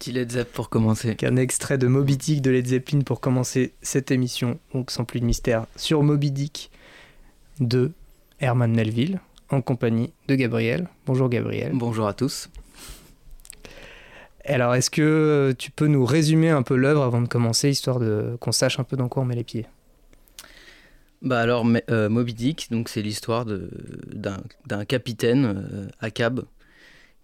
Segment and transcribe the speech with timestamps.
[0.00, 1.14] petit Led Zepp pour commencer.
[1.14, 4.58] Qu'un extrait de Moby Dick de Led Zeppelin pour commencer cette émission.
[4.72, 6.70] Donc sans plus de mystère sur Moby Dick
[7.60, 7.92] de
[8.40, 10.88] Herman Melville en compagnie de Gabriel.
[11.04, 11.72] Bonjour Gabriel.
[11.74, 12.48] Bonjour à tous.
[14.46, 18.38] Alors, est-ce que tu peux nous résumer un peu l'œuvre avant de commencer, histoire de
[18.40, 19.66] qu'on sache un peu dans quoi on met les pieds?
[21.20, 26.40] Bah alors, euh, Moby Dick, donc c'est l'histoire d'un capitaine euh, à cab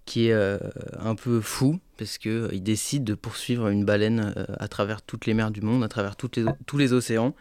[0.07, 0.59] qui est euh,
[0.99, 5.35] un peu fou parce que il décide de poursuivre une baleine à travers toutes les
[5.35, 7.35] mers du monde, à travers tous les océans,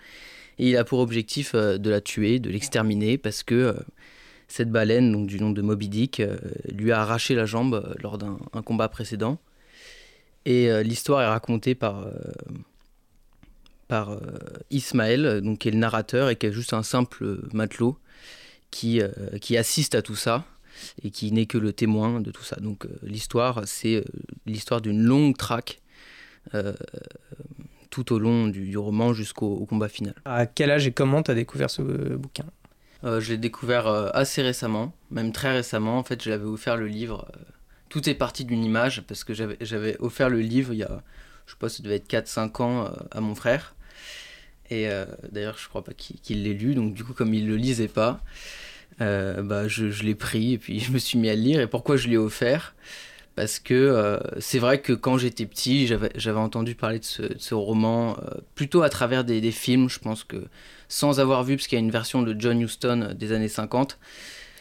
[0.60, 3.76] et il a pour objectif de la tuer, de l'exterminer parce que
[4.48, 6.22] cette baleine, donc du nom de Moby Dick,
[6.72, 9.40] lui a arraché la jambe lors d'un combat précédent.
[10.46, 12.12] Et euh, l'histoire est racontée par, euh,
[13.88, 14.20] par euh,
[14.70, 17.98] Ismaël, donc, qui est le narrateur et qui est juste un simple matelot
[18.72, 19.02] qui,
[19.40, 20.44] qui assiste à tout ça
[21.04, 22.58] et qui n'est que le témoin de tout ça.
[22.58, 24.04] Donc l'histoire, c'est
[24.46, 25.82] l'histoire d'une longue traque
[27.90, 30.14] tout au long du, roman jusqu'au combat final.
[30.26, 32.46] À quel âge et comment tu as découvert ce bouquin?
[33.04, 35.98] Je l'ai découvert assez récemment, même très récemment.
[35.98, 37.28] En fait, je l'avais offert le livre
[37.96, 41.02] tout est parti d'une image parce que j'avais offert le livre il y a,
[41.46, 43.74] je sais pas, ça devait être 4-5 ans euh, à mon frère.
[44.70, 47.56] Et euh, d'ailleurs, je crois pas qu'il l'ait lu, donc du coup, comme il le
[47.56, 48.20] lisait pas,
[49.02, 51.62] euh, bah, je, je l'ai pris et puis je me suis mis à le lire.
[51.62, 52.76] Et pourquoi je l'ai offert?
[53.36, 57.54] Parce que c'est vrai que quand j'étais petit, j'avais entendu parler de ce, de ce
[57.54, 58.16] roman
[58.56, 59.90] plutôt à travers des, des, films.
[59.90, 60.38] Je pense que
[60.88, 63.98] sans avoir vu, parce qu'il y a une version de John Huston des années 50.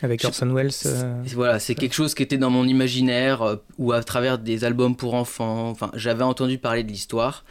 [0.03, 0.71] Avec Orson Welles.
[0.87, 4.65] Euh, voilà, c'est quelque chose qui était dans mon imaginaire euh, ou à travers des
[4.65, 5.71] albums pour enfants.
[5.71, 7.45] Enfin, j'avais entendu parler de l'histoire.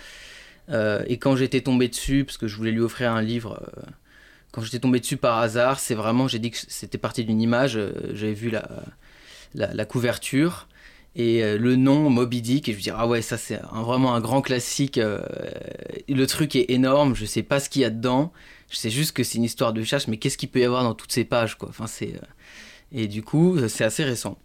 [0.69, 3.59] Euh, et quand j'étais tombé dessus, parce que je voulais lui offrir un livre,
[4.53, 7.77] quand j'étais tombé dessus par hasard, c'est vraiment, j'ai dit que c'était parti d'une image.
[8.13, 8.69] J'avais vu la,
[9.53, 10.69] la, couverture
[11.15, 14.21] et le nom Moby Dick et je me dis ah ouais ça c'est vraiment un
[14.21, 18.33] grand classique le truc est énorme je sais pas ce qu'il y a dedans
[18.73, 20.83] je sais juste que c'est une histoire de chasse, mais qu'est-ce qu'il peut y avoir
[20.83, 21.69] dans toutes ces pages, quoi.
[21.69, 22.25] Enfin, c'est euh,
[22.91, 24.39] et du coup, c'est assez récent.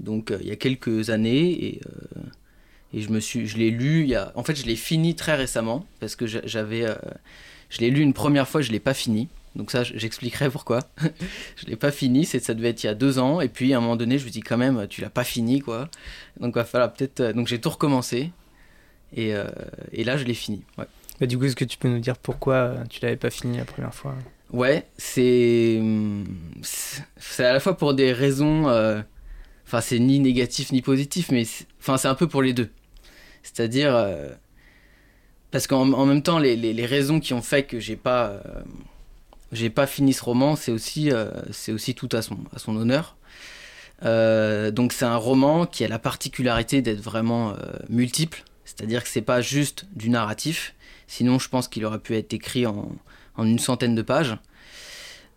[0.00, 2.20] Donc, euh, il y a quelques années et euh,
[2.92, 4.02] et je me suis, je l'ai lu.
[4.02, 6.86] Il y a, en fait, je l'ai fini très récemment parce que j'avais,
[7.68, 9.28] je l'ai lu une première fois, je l'ai pas fini.
[9.56, 10.80] Donc ça, j'expliquerai pourquoi.
[11.56, 13.40] je l'ai pas fini, c'est ça devait être il y a deux ans.
[13.40, 15.60] Et puis à un moment donné, je me dis quand même, tu l'as pas fini,
[15.60, 15.88] quoi.
[16.40, 17.32] Donc va falloir peut-être.
[17.34, 18.30] Donc j'ai tout recommencé.
[19.16, 19.32] Et,
[19.92, 20.62] et là, je l'ai fini.
[20.76, 20.84] Ouais.
[21.20, 23.58] Bah, du coup, est-ce que tu peux nous dire pourquoi euh, tu l'avais pas fini
[23.58, 24.14] la première fois?
[24.52, 25.82] Ouais, c'est
[26.62, 29.00] c'est à la fois pour des raisons, euh,
[29.66, 31.42] enfin c'est ni négatif ni positif, mais
[31.80, 32.70] enfin c'est un peu pour les deux.
[33.42, 34.28] C'est-à-dire euh,
[35.50, 38.40] parce qu'en même temps les, les, raisons qui ont fait que j'ai pas
[39.52, 41.10] j'ai pas fini ce roman, c'est aussi
[41.68, 43.16] aussi tout à son honneur.
[44.02, 47.54] donc c'est un roman qui a la particularité d'être vraiment
[47.88, 50.74] multiple, c'est-à-dire que c'est pas juste du narratif,
[51.08, 52.92] Sinon, je pense qu'il aurait pu être écrit en,
[53.38, 54.36] une centaine de pages.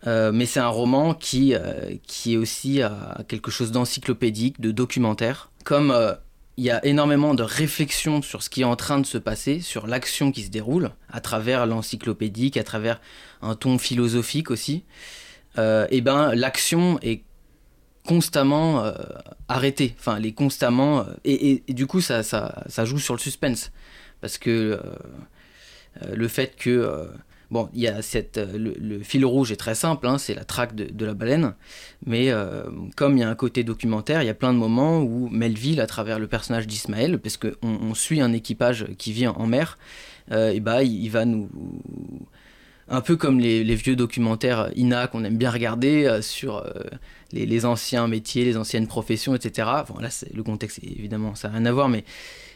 [0.06, 2.80] Euh, mais c'est un roman qui, euh, qui est aussi
[3.26, 5.50] quelque chose d'encyclopédique, de documentaire.
[5.64, 6.12] Comme euh,
[6.56, 9.60] il y a énormément de réflexions sur ce qui est en train de se passer,
[9.60, 13.00] sur l'action qui se déroule, à travers l'encyclopédique, à travers
[13.40, 14.84] un ton philosophique aussi,
[15.58, 17.22] et ben l'action est
[18.06, 18.84] constamment
[19.48, 19.94] arrêtée.
[19.98, 21.06] Enfin, elle est constamment.
[21.24, 23.72] Et, du coup, ça, ça, ça, joue sur le suspense.
[24.20, 24.80] Parce que
[26.00, 27.06] euh, le fait que euh,
[27.52, 30.44] bon, il y a cette, euh, le, fil rouge est très simple, hein, c'est la
[30.44, 31.54] traque de, la baleine,
[32.06, 32.32] mais
[32.96, 35.80] comme il y a un côté documentaire, il y a plein de moments où Melville,
[35.80, 39.78] à travers le personnage d'Ismaël, parce qu'on on suit un équipage qui vit en, mer,
[40.30, 41.50] et bah, il, va nous
[42.88, 46.64] un peu comme les, vieux documentaires INA qu'on aime bien regarder sur
[47.32, 49.68] les, anciens métiers, les anciennes professions, etc.
[49.88, 52.04] Bon, là, le contexte, évidemment, ça n'a rien à voir, mais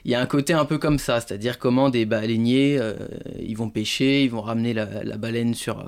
[0.06, 2.94] il y a un côté un peu comme ça, c'est-à-dire comment des baleiniers, euh,
[3.40, 4.86] ils vont pêcher, ils vont ramener la,
[5.16, 5.86] baleine sur, euh,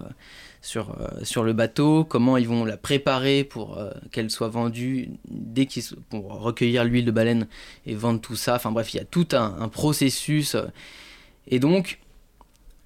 [0.75, 3.79] euh, sur le bateau, comment ils vont la préparer pour
[4.11, 7.47] qu'elle soit vendue dès qu'ils pour recueillir l'huile de baleine
[7.87, 8.57] et vendre tout ça.
[8.57, 10.57] Enfin bref, il y a tout un, processus.
[11.47, 12.01] Et donc,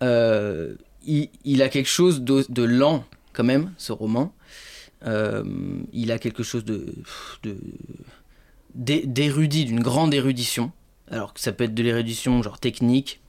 [0.02, 4.34] il, a quelque chose de, lent quand même, ce roman.
[5.02, 6.66] il a quelque chose
[8.74, 10.72] d'érudit, d'une grande érudition.
[11.12, 13.20] Alors que ça peut être de l'érudition genre technique,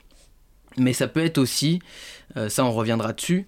[0.78, 1.80] mais ça peut être aussi,
[2.36, 3.46] euh, ça on reviendra dessus,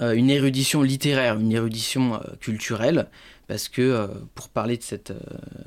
[0.00, 3.08] euh, une érudition littéraire, une érudition euh, culturelle,
[3.46, 5.14] parce que pour parler de cette,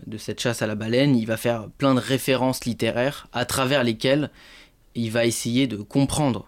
[0.06, 3.84] de cette chasse à la baleine, il va faire plein de références littéraires à travers
[3.84, 4.30] lesquelles
[4.94, 6.48] il va essayer de comprendre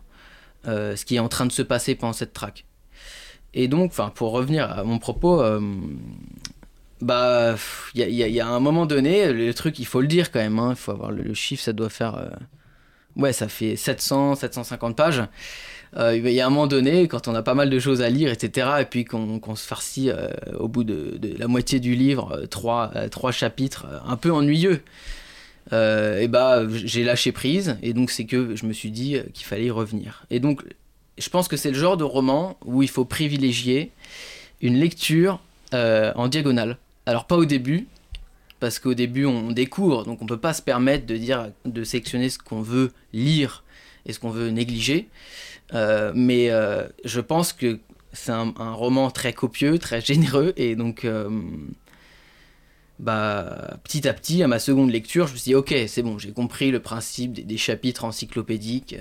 [0.65, 2.65] ce qui est en train de se passer pendant cette traque.
[3.55, 5.41] Et donc, pour revenir à mon propos,
[7.03, 7.57] Bah,
[7.95, 10.69] il y, a, un moment donné, le truc, il faut le dire quand même, hein,
[10.69, 12.15] il faut avoir le, chiffre, ça doit faire.
[12.15, 12.29] Euh,
[13.17, 15.21] ouais, ça fait 700, 750 pages.
[15.97, 18.09] Euh, il y a un moment donné, quand on a pas mal de choses à
[18.09, 22.45] lire, etc., et puis qu'on se farcit euh, au bout de, la moitié du livre,
[22.49, 24.81] trois, trois chapitres un peu ennuyeux,
[25.71, 29.65] et bah j'ai lâché prise, et donc c'est que je me suis dit qu'il fallait
[29.65, 30.25] y revenir.
[30.29, 30.63] Et donc,
[31.17, 33.91] je pense que c'est le genre de roman où il faut privilégier
[34.61, 35.41] une lecture
[35.73, 36.77] en diagonale.
[37.05, 37.87] Alors pas au début,
[38.59, 42.29] parce qu'au début on découvre, donc on peut pas se permettre de dire, de sélectionner
[42.29, 43.63] ce qu'on veut lire
[44.05, 45.09] et ce qu'on veut négliger.
[45.73, 47.79] Euh, mais euh, je pense que
[48.11, 51.29] c'est un, roman très copieux, très généreux, et donc euh,
[52.99, 56.17] bah, petit à petit, à ma seconde lecture, je me suis dit, ok, c'est bon,
[56.19, 58.95] j'ai compris le principe des, chapitres encyclopédiques,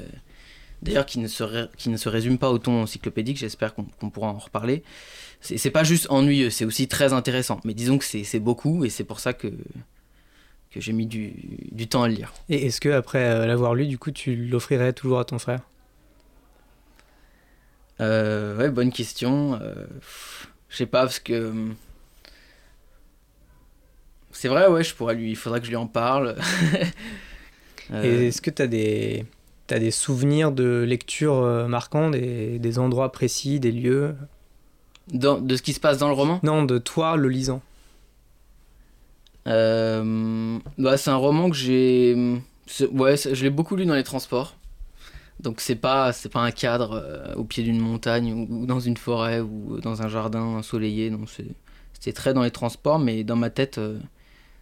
[0.80, 4.28] d'ailleurs qui, ne se qui ne se résument pas au ton encyclopédique, j'espère qu'on pourra
[4.28, 4.82] en reparler
[5.42, 7.60] c'est pas juste ennuyeux, c'est aussi très intéressant.
[7.64, 9.48] Mais disons que c'est beaucoup et c'est pour ça que,
[10.70, 11.32] que j'ai mis du,
[11.72, 12.32] du, temps à le lire.
[12.48, 15.60] Et est-ce que après euh, l'avoir lu, du coup, tu l'offrirais toujours à ton frère?
[18.00, 19.58] Euh, Ouais, bonne question.
[19.60, 19.74] Euh,
[20.68, 21.52] je sais pas parce que
[24.30, 26.36] c'est vrai, ouais, je pourrais lui, il faudrait que je lui en parle.
[27.92, 29.26] et est-ce que tu as des
[29.70, 34.14] as des souvenirs de lecture marquants, des, des endroits précis, des lieux?
[35.08, 36.40] De ce qui se passe dans le roman?
[36.42, 37.62] Non, de toi le lisant.
[39.48, 42.14] Euh, bah, c'est un roman que j'ai.
[42.92, 44.56] Ouais, je l'ai beaucoup lu dans les transports.
[45.40, 48.96] Donc c'est pas c'est pas un cadre euh, au pied d'une montagne ou, dans une
[48.96, 51.10] forêt ou dans un jardin ensoleillé.
[51.10, 53.98] Non, c'était très dans les transports, mais dans ma tête, euh,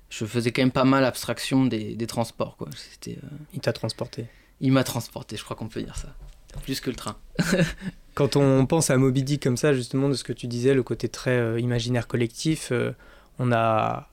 [0.09, 2.57] je faisais quand même pas mal abstraction des, des transports.
[2.57, 2.69] Quoi.
[2.75, 3.19] C'était.
[3.53, 4.27] Il t'a transporté.
[4.63, 6.15] Il m'a transporté, je crois qu'on peut dire ça.
[6.63, 7.17] Plus que le train.
[8.15, 10.83] Quand on pense à Moby Dick comme ça, justement, de ce que tu disais, le
[10.83, 12.93] côté très euh, imaginaire collectif, euh,
[13.39, 14.09] on, a,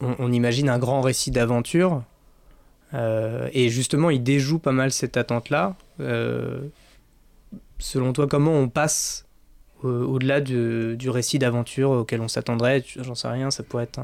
[0.00, 2.02] on, imagine un grand récit d'aventure.
[2.94, 5.76] Euh, et justement, il déjoue pas mal cette attente-là.
[7.78, 9.26] selon toi, comment on passe
[9.82, 12.84] au-delà du, récit d'aventure auquel on s'attendrait?
[12.98, 14.00] J'en sais rien, ça pourrait être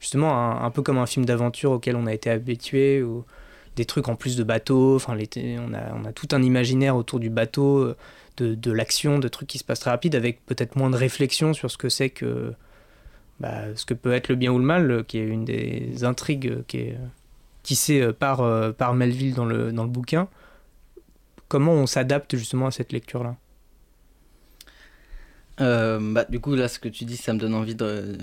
[0.00, 3.02] justement un, un, peu comme un film d'aventure auquel on a été habitué.
[3.02, 3.24] Ou,
[3.76, 4.96] des trucs en plus de bateaux.
[4.96, 7.96] Enfin, on a, on a tout un imaginaire autour du bateau, euh,
[8.36, 11.54] de, de l'action, de trucs qui se passent très rapide, avec peut-être moins de réflexion
[11.54, 12.52] sur ce que c'est que
[13.40, 16.04] bah, ce que peut être le bien ou le mal, euh, qui est une des
[16.04, 16.98] intrigues euh, qui est
[17.62, 18.38] tissée par,
[18.74, 20.26] par Melville dans le, dans le bouquin.
[21.46, 23.36] Comment on s'adapte justement à cette lecture-là?
[25.58, 28.18] Bah, Du coup, là, ce que tu dis, ça me donne envie de,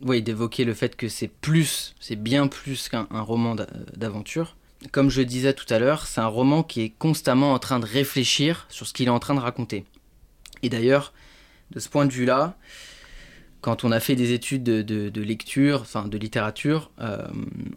[0.00, 3.54] oui, d'évoquer le fait que c'est plus, c'est bien plus qu'un roman
[3.96, 4.56] d'aventure
[4.90, 7.86] comme je disais tout à l'heure, c'est un roman qui est constamment en train de
[7.86, 9.84] réfléchir sur ce qu'il est en train de raconter.
[10.62, 11.12] Et d'ailleurs,
[11.70, 12.56] de ce point de vue-là,
[13.60, 17.26] quand on a fait des études de, lecture, enfin de littérature, euh,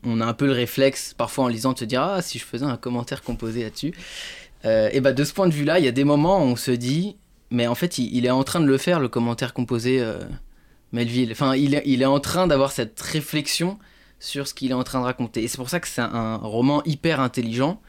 [0.03, 2.43] on a un peu le réflexe, parfois en lisant, de se dire Ah, si je
[2.43, 3.93] faisais un commentaire composé là-dessus.
[4.65, 6.55] Euh, et bah, de ce point de vue-là, il y a des moments où on
[6.57, 7.15] se dit
[7.51, 10.19] Mais en fait, il, est en train de le faire, le commentaire composé euh,
[10.91, 11.31] Melville.
[11.31, 13.79] Enfin, il, il est en train d'avoir cette réflexion
[14.19, 15.43] sur ce qu'il est en train de raconter.
[15.43, 17.81] Et c'est pour ça que c'est un roman hyper intelligent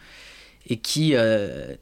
[0.69, 1.75] et qui euh,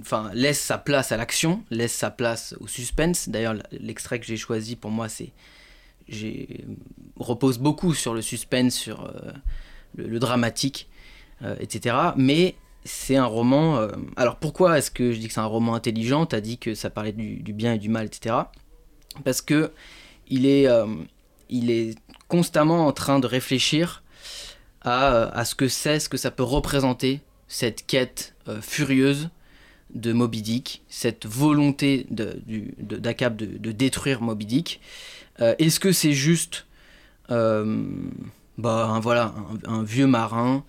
[0.00, 3.28] enfin, laisse sa place à l'action, laisse sa place au suspense.
[3.28, 5.32] D'ailleurs, l'extrait que j'ai choisi pour moi, c'est
[7.16, 9.32] repose beaucoup sur le suspense, sur euh,
[9.96, 10.88] le, dramatique,
[11.42, 11.96] euh, etc.
[12.16, 13.86] Mais c'est un roman.
[14.16, 16.26] alors pourquoi est-ce que je dis que c'est un roman intelligent?
[16.26, 18.36] Tu as dit que ça parlait du, du, bien et du mal, etc.
[19.22, 19.72] Parce que
[20.28, 20.66] il est,
[21.50, 24.02] il est constamment en train de réfléchir
[24.80, 29.28] à, à ce que c'est, ce que ça peut représenter, cette quête euh, furieuse
[29.92, 34.80] de Moby Dick, cette volonté d'Akab de, détruire Moby Dick.
[35.40, 36.66] Euh, est-ce que c'est juste
[37.30, 37.84] euh,
[38.56, 39.34] bah, un, voilà,
[39.66, 40.64] un, vieux marin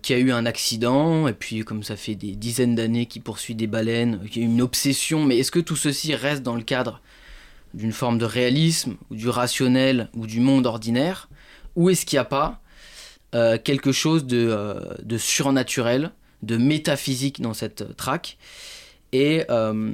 [0.00, 3.56] qui a eu un accident, et puis comme ça fait des dizaines d'années qu'il poursuit
[3.56, 7.00] des baleines, qui a une obsession, mais est-ce que tout ceci reste dans le cadre
[7.76, 11.28] d'une forme de réalisme, ou du rationnel, ou du monde ordinaire,
[11.76, 12.60] ou est-ce qu'il n'y a pas
[13.34, 16.10] euh, quelque chose euh, de, surnaturel,
[16.42, 18.38] de métaphysique dans cette traque?
[19.12, 19.92] Et euh,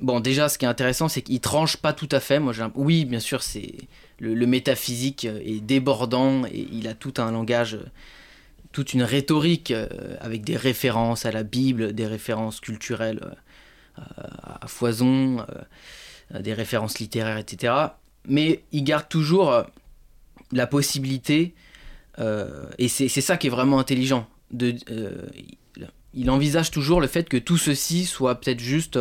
[0.00, 2.38] bon, déjà, ce qui est intéressant, c'est qu'il tranche pas tout à fait.
[2.38, 3.74] Moi, oui, bien sûr, c'est
[4.20, 7.76] le, métaphysique est débordant et il a tout un langage,
[8.70, 9.72] toute une rhétorique
[10.20, 13.20] avec des références à la Bible, des références culturelles
[13.96, 15.40] à foison.
[15.40, 15.44] Euh,
[16.30, 17.74] des références littéraires, etc.
[18.26, 19.62] Mais il garde toujours euh,
[20.52, 21.54] la possibilité,
[22.18, 24.74] euh, et c'est ça qui est vraiment intelligent, de,
[26.14, 28.98] il envisage toujours le fait que tout ceci soit peut-être juste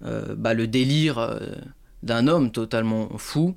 [0.00, 1.40] bah, le délire
[2.04, 3.56] d'un homme totalement fou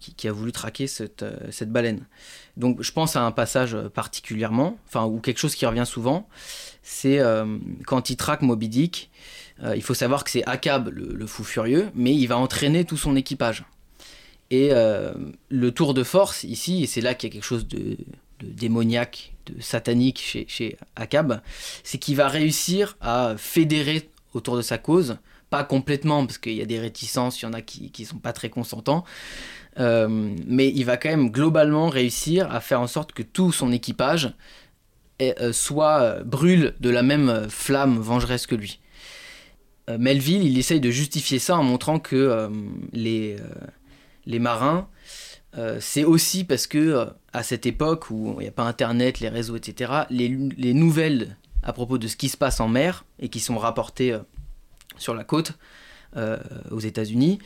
[0.00, 2.04] qui, a voulu traquer cette, cette, baleine.
[2.56, 6.28] Donc je pense à un passage particulièrement, enfin ou quelque chose qui revient souvent,
[6.82, 7.20] c'est
[7.86, 9.10] quand il traque Moby Dick.
[9.74, 13.16] Il faut savoir que c'est Akab le, fou furieux, mais il va entraîner tout son
[13.16, 13.64] équipage.
[14.50, 17.98] Et le tour de force ici, et c'est là qu'il y a quelque chose de,
[18.42, 21.40] démoniaque, de satanique chez, chez Akab,
[21.84, 25.18] c'est qu'il va réussir à fédérer autour de sa cause,
[25.50, 28.18] pas complètement, parce qu'il y a des réticences, il y en a qui ne sont
[28.18, 29.04] pas très consentants,
[29.78, 30.08] euh,
[30.46, 34.32] mais il va quand même globalement réussir à faire en sorte que tout son équipage
[35.22, 38.80] euh, soit euh, brûle de la même flamme vengeresse que lui.
[39.98, 42.48] Melville, il essaye de justifier ça en montrant que
[42.92, 43.36] les,
[44.26, 44.88] les marins
[45.58, 49.20] euh, c'est aussi parce que euh, à cette époque où il n'y a pas internet,
[49.20, 50.28] les réseaux, etc., les,
[50.74, 54.20] nouvelles à propos de ce qui se passe en mer et qui sont rapportées euh,
[54.96, 55.54] sur la côte
[56.72, 57.38] aux États-Unis,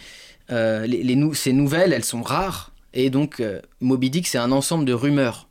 [0.48, 3.42] ces nouvelles, elles sont rares et donc
[3.82, 5.50] Moby Dick, c'est un ensemble de rumeurs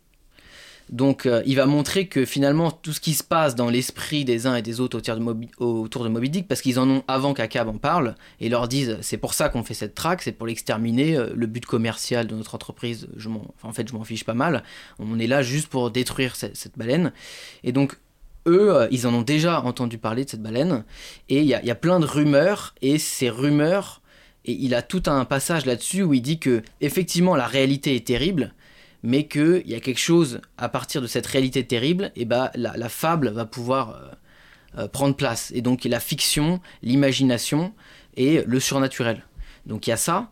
[0.89, 4.47] donc euh, il va montrer que finalement tout ce qui se passe dans l'esprit des
[4.47, 7.03] uns et des autres autour de Moby, autour de Moby Dick, parce qu'ils en ont
[7.07, 10.33] avant qu'Akab en parle, et leur disent c'est pour ça qu'on fait cette traque, c'est
[10.33, 13.29] pour l'exterminer, euh, le but commercial de notre entreprise, je
[13.63, 14.63] en fait je m'en fiche pas mal,
[14.99, 17.13] on est là juste pour détruire cette, baleine.
[17.63, 17.97] Et donc
[18.47, 20.83] eux, euh, ils en ont déjà entendu parler de cette baleine,
[21.29, 24.01] et il y, y a, plein de rumeurs, et ces rumeurs,
[24.45, 28.05] et il a tout un passage là-dessus où il dit que effectivement la réalité est
[28.05, 28.53] terrible,
[29.03, 32.89] mais qu'il y a quelque chose à partir de cette réalité terrible, et bah, la,
[32.89, 35.51] fable va pouvoir euh, euh, prendre place.
[35.53, 37.73] Et donc la fiction, l'imagination
[38.15, 39.23] et le surnaturel.
[39.65, 40.31] Donc il y a ça.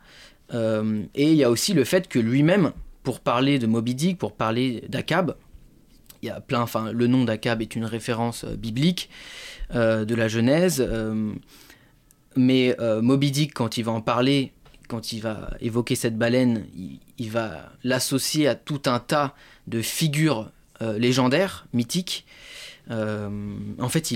[0.53, 2.71] Euh, et il y a aussi le fait que lui-même,
[3.03, 5.35] pour parler de Moby Dick, pour parler d'Akab,
[6.21, 9.09] il y a plein, enfin le nom d'Akab est une référence biblique
[9.73, 10.87] de la Genèse.
[12.35, 14.53] mais Moby Dick, quand il va en parler,
[14.91, 16.65] quand il va évoquer cette baleine,
[17.17, 19.33] il, va l'associer à tout un tas
[19.67, 22.25] de figures euh, légendaires, mythiques.
[22.89, 23.29] Euh,
[23.79, 24.13] en fait,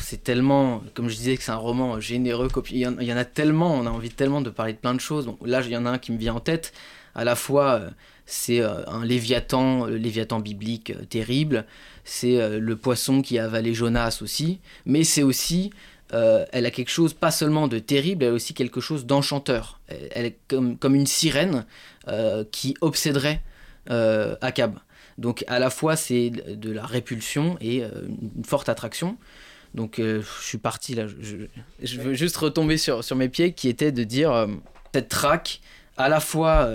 [0.00, 2.48] c'est tellement, comme je disais, que c'est un roman généreux.
[2.70, 4.78] Il y, en, il y, en, a tellement, on a envie tellement de parler de
[4.78, 5.30] plein de choses.
[5.44, 6.72] Là, il y en a un qui me vient en tête.
[7.14, 7.90] À la fois, euh,
[8.26, 11.66] c'est un léviathan, le léviathan biblique terrible.
[12.02, 14.58] C'est le poisson qui a avalé Jonas aussi.
[14.86, 15.70] Mais c'est aussi
[16.12, 19.80] euh, elle a quelque chose pas seulement de terrible, elle a aussi quelque chose d'enchanteur.
[19.88, 21.64] Elle, est comme, comme une sirène
[22.08, 23.42] euh, qui obséderait
[23.90, 24.78] euh, Akab.
[25.18, 29.18] Donc à la fois c'est de la répulsion et une forte attraction.
[29.74, 33.92] Donc je suis parti là, je, veux juste retomber sur, sur mes pieds qui était
[33.92, 34.48] de dire
[34.94, 35.60] cette traque
[35.96, 36.74] à la fois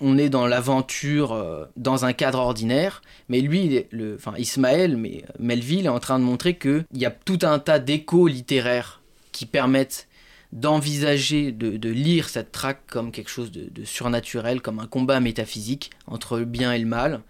[0.00, 5.24] on est dans l'aventure euh, dans un cadre ordinaire, mais lui, le, enfin Ismaël, mais
[5.24, 9.00] euh, Melville est en train de montrer qu'il y a tout un tas d'échos littéraires
[9.32, 10.08] qui permettent
[10.52, 16.38] d'envisager, de, lire cette traque comme quelque chose de, surnaturel, comme un combat métaphysique entre
[16.38, 17.20] le bien et le mal.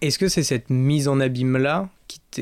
[0.00, 1.90] Est-ce que c'est cette mise en abîme-là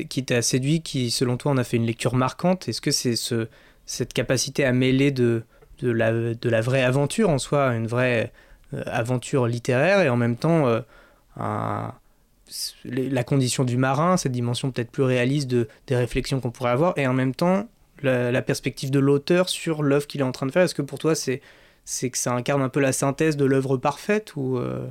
[0.09, 2.69] qui t'a séduit, qui selon toi en a fait une lecture marquante?
[2.69, 3.47] Est-ce que c'est ce,
[3.85, 5.43] cette capacité à mêler de,
[5.81, 8.31] la, de la vraie aventure en soi, une vraie
[8.85, 10.81] aventure littéraire et en même temps euh,
[12.83, 16.97] la condition du marin, cette dimension peut-être plus réaliste de, des réflexions qu'on pourrait avoir,
[16.97, 17.67] et en même temps
[18.01, 20.63] la, perspective de l'auteur sur l'œuvre qu'il est en train de faire.
[20.63, 21.41] Est-ce que pour toi c'est
[21.85, 24.87] c'est que ça incarne un peu la synthèse de l'œuvre parfaite ou euh?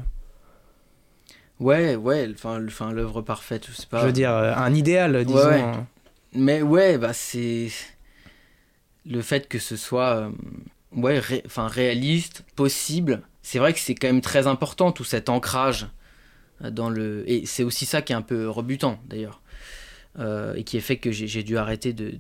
[1.61, 4.00] Ouais, ouais, enfin, l'œuvre parfaite, je sais pas.
[4.02, 5.50] Je veux dire, un idéal, disons.
[5.50, 5.87] Hein.
[6.32, 7.68] Mais ouais, bah c'est
[9.04, 10.30] le fait que ce soit
[10.94, 15.86] ouais, enfin réaliste, possible, c'est vrai que c'est quand même très important tout cet ancrage
[16.60, 19.40] dans le et c'est aussi ça qui est un peu rebutant d'ailleurs
[20.18, 22.10] euh, et qui est fait que j'ai dû arrêter de,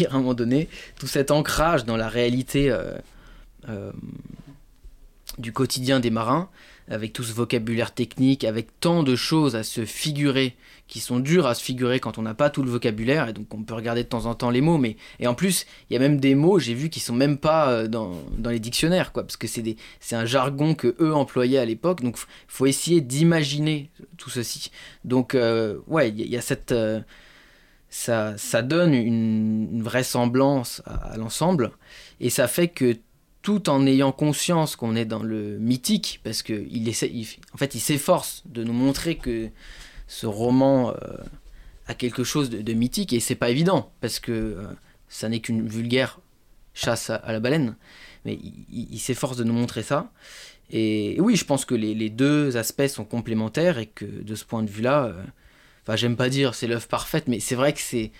[0.00, 2.98] lire à un moment donné tout cet ancrage dans la réalité euh,
[3.68, 3.92] euh,
[5.38, 6.50] du quotidien des marins
[6.90, 10.56] avec tout ce vocabulaire technique, avec tant de choses à se figurer
[10.90, 13.54] qui sont dures à se figurer quand on n'a pas tout le vocabulaire et donc
[13.54, 15.96] on peut regarder de temps en temps les mots mais et en plus il y
[15.96, 18.12] a même des mots j'ai vu qui sont même pas euh, dans,
[18.50, 19.76] les dictionnaires quoi parce que c'est des
[20.10, 22.18] un jargon que eux employaient à l'époque donc
[22.48, 24.72] faut essayer d'imaginer tout ceci.
[25.04, 26.40] Donc euh, ouais il
[26.72, 27.00] euh,
[27.88, 31.70] ça, ça donne une, vraisemblance à l'ensemble
[32.18, 32.96] et ça fait que
[33.42, 37.10] tout en ayant conscience qu'on est dans le mythique, parce qu'il essaie,
[37.54, 39.48] en fait, il s'efforce de nous montrer que
[40.06, 40.94] ce roman euh,
[41.86, 44.66] a quelque chose de, mythique, et c'est pas évident, parce que euh,
[45.08, 46.20] ça n'est qu'une vulgaire
[46.74, 47.76] chasse à, la baleine,
[48.24, 48.38] mais
[48.70, 50.12] il, s'efforce de nous montrer ça.
[50.70, 54.62] Et, oui, je pense que les, deux aspects sont complémentaires, et que de ce point
[54.62, 58.12] de vue-là, euh, j'aime pas dire c'est l'œuvre parfaite, mais c'est vrai que c'est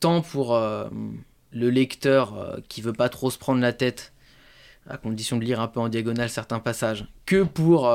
[0.00, 4.12] tant pour le lecteur qui veut pas trop se prendre la tête,
[4.88, 7.94] à condition de lire un peu en diagonale certains passages, que pour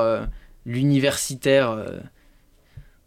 [0.65, 1.75] l'universitaire,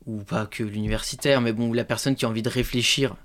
[0.06, 3.16] ou pas que l'universitaire, mais bon, la personne qui a envie de réfléchir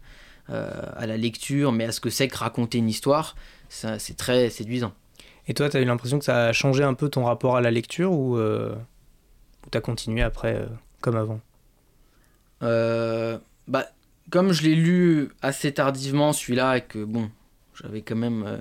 [0.47, 3.35] à la lecture, mais à ce que c'est que raconter une histoire,
[3.69, 4.93] c'est très séduisant.
[5.47, 7.61] Et toi, tu as eu l'impression que ça a changé un peu ton rapport à
[7.61, 8.75] la lecture ou, euh,
[9.71, 10.67] tu as continué après euh,
[11.01, 11.41] comme avant?
[12.63, 13.37] Euh,
[13.67, 13.87] bah,
[14.29, 17.31] Comme je l'ai lu assez tardivement, celui-là, et que bon,
[17.81, 18.59] j'avais quand même,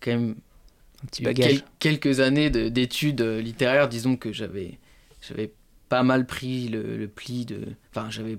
[0.00, 0.36] quand même
[1.02, 1.64] un petit bagage.
[1.78, 4.78] quelques années d'études littéraires, disons que j'avais
[5.88, 7.62] pas mal pris le, le pli de.
[7.90, 8.38] Enfin, j'avais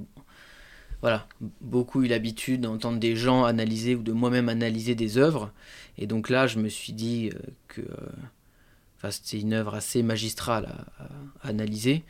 [1.01, 1.27] voilà,
[1.61, 5.51] beaucoup eu l'habitude d'entendre des gens analyser ou de moi-même analyser des œuvres.
[5.97, 10.85] Et donc là, je me suis dit euh, que euh, c'était une œuvre assez magistrale
[10.97, 12.03] à, analyser.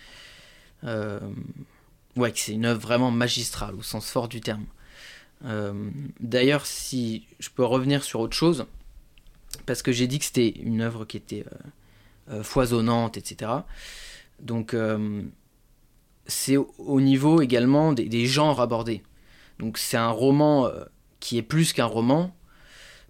[0.84, 1.20] Euh,
[2.16, 4.66] ouais, que c'est une œuvre vraiment magistrale au sens fort du terme.
[6.20, 8.66] D'ailleurs, si je peux revenir sur autre chose,
[9.68, 11.46] parce que j'ai dit que c'était une œuvre qui était
[12.42, 13.52] foisonnante, etc.
[14.40, 14.74] Donc
[16.28, 19.02] c'est au niveau également des, genres abordés.
[19.60, 20.84] Donc c'est un roman euh,
[21.20, 22.36] qui est plus qu'un roman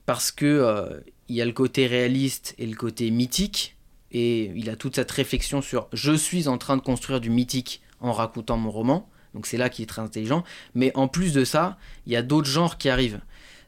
[0.05, 3.75] parce que euh, il y a le côté réaliste et le côté mythique
[4.11, 7.81] et il a toute cette réflexion sur je suis en train de construire du mythique
[7.99, 9.09] en racontant mon roman.
[9.33, 10.43] Donc c'est là qu'il est très intelligent.
[10.73, 13.19] Mais en plus de ça, il y a d'autres genres qui arrivent.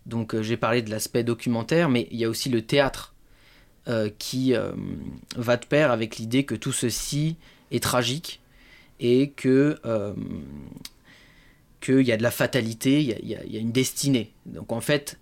[0.10, 3.14] Donc euh, j'ai parlé de l'aspect documentaire, mais il y a aussi le théâtre
[4.20, 4.54] qui
[5.36, 7.38] va de pair avec l'idée que tout ceci
[7.72, 8.40] est tragique
[9.00, 10.14] et que euh,
[11.82, 14.34] qu'il y a de la fatalité, il y a, une destinée.
[14.46, 15.18] Donc en fait,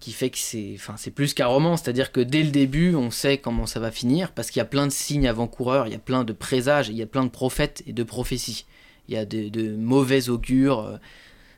[0.00, 3.38] qui fait que c'est enfin, plus qu'un roman, c'est-à-dire que dès le début, on sait
[3.38, 6.00] comment ça va finir, parce qu'il y a plein de signes avant-coureurs, il y a
[6.00, 8.66] plein de présages, il y a plein de prophètes et de prophéties.
[9.08, 10.96] Il y a de, de mauvais augures, euh,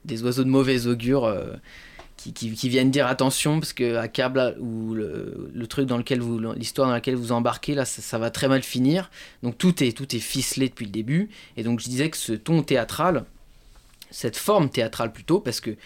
[0.04, 1.26] des oiseaux de mauvais augure
[2.22, 6.20] qui, viennent dire attention parce que à ou le, truc dans lequel
[6.56, 9.10] l'histoire dans laquelle vous embarquez là ça, va très mal finir.
[9.42, 11.30] Donc tout est tout est ficelé depuis le début.
[11.56, 13.24] Et donc je disais que ce ton théâtral
[14.10, 15.76] cette forme théâtrale plutôt parce que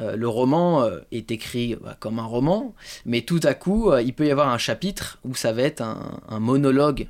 [0.00, 2.74] euh, le roman euh, est écrit bah, comme un roman
[3.06, 5.80] mais tout à coup euh, il peut y avoir un chapitre où ça va être
[5.80, 7.08] un, monologue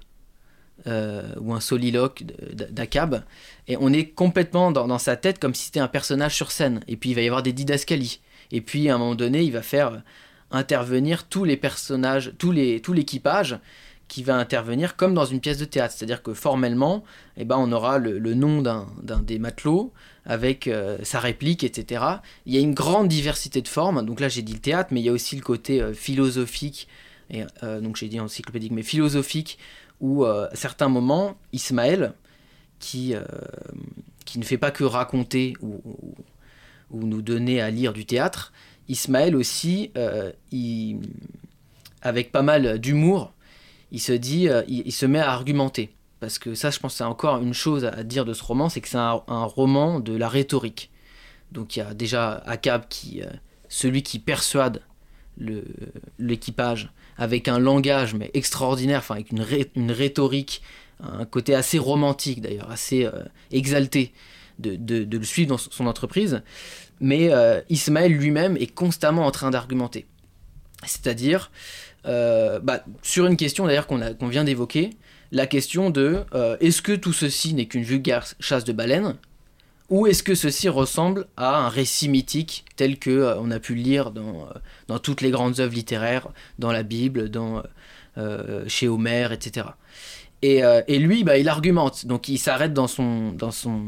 [0.86, 3.22] ou un soliloque d'Akab
[3.68, 6.80] et on est complètement dans, dans, sa tête comme si c'était un personnage sur scène.
[6.88, 8.20] Et puis il va y avoir des didascalies
[8.52, 10.02] et puis à un moment donné, il va faire
[10.50, 13.58] intervenir tous les personnages, tous les, tout l'équipage
[14.10, 15.94] qui va intervenir comme dans une pièce de théâtre.
[15.96, 17.04] C'est-à-dire que formellement,
[17.36, 18.88] eh ben, on aura le, nom d'un,
[19.22, 19.92] des matelots
[20.26, 22.04] avec euh, sa réplique, etc.
[22.44, 24.04] Il y a une grande diversité de formes.
[24.04, 26.88] Donc là, j'ai dit le théâtre, mais il y a aussi le côté euh, philosophique.
[27.30, 29.58] Et, euh, donc j'ai dit encyclopédique, mais philosophique,
[30.00, 32.14] où à certains moments, Ismaël,
[32.78, 33.14] qui,
[34.24, 35.82] qui ne fait pas que raconter ou
[36.92, 38.52] nous donner à lire du théâtre,
[38.88, 40.32] Ismaël aussi, euh,
[42.02, 43.32] avec pas mal d'humour,
[43.92, 45.94] il se dit, euh, il, se met à argumenter.
[46.18, 48.80] Parce que ça, je pense, c'est encore une chose à dire de ce roman, c'est
[48.80, 50.90] que c'est un, roman de la rhétorique.
[51.52, 53.26] Donc il y a déjà Akab qui, euh,
[53.68, 54.82] celui qui persuade
[56.18, 60.62] l'équipage avec un langage mais extraordinaire, enfin avec une, rhétorique,
[61.00, 63.08] un côté assez romantique d'ailleurs, assez
[63.50, 64.12] exalté
[64.60, 66.42] de, le suivre dans son entreprise,
[67.00, 70.06] mais euh, Ismaël lui-même est constamment en train d'argumenter.
[70.86, 71.50] C'est-à-dire,
[72.06, 74.90] euh, bah, sur une question d'ailleurs qu'on vient d'évoquer,
[75.32, 79.16] la question de euh, est-ce que tout ceci n'est qu'une vulgaire chasse de baleines
[79.88, 83.82] ou est-ce que ceci ressemble à un récit mythique tel que on a pu le
[83.82, 84.48] lire dans,
[84.86, 86.28] dans toutes les grandes œuvres littéraires,
[86.60, 87.64] dans la Bible, dans,
[88.68, 89.66] chez Homère, etc.
[90.42, 93.82] Et, et lui, bah, il argumente, donc il s'arrête dans son, dans son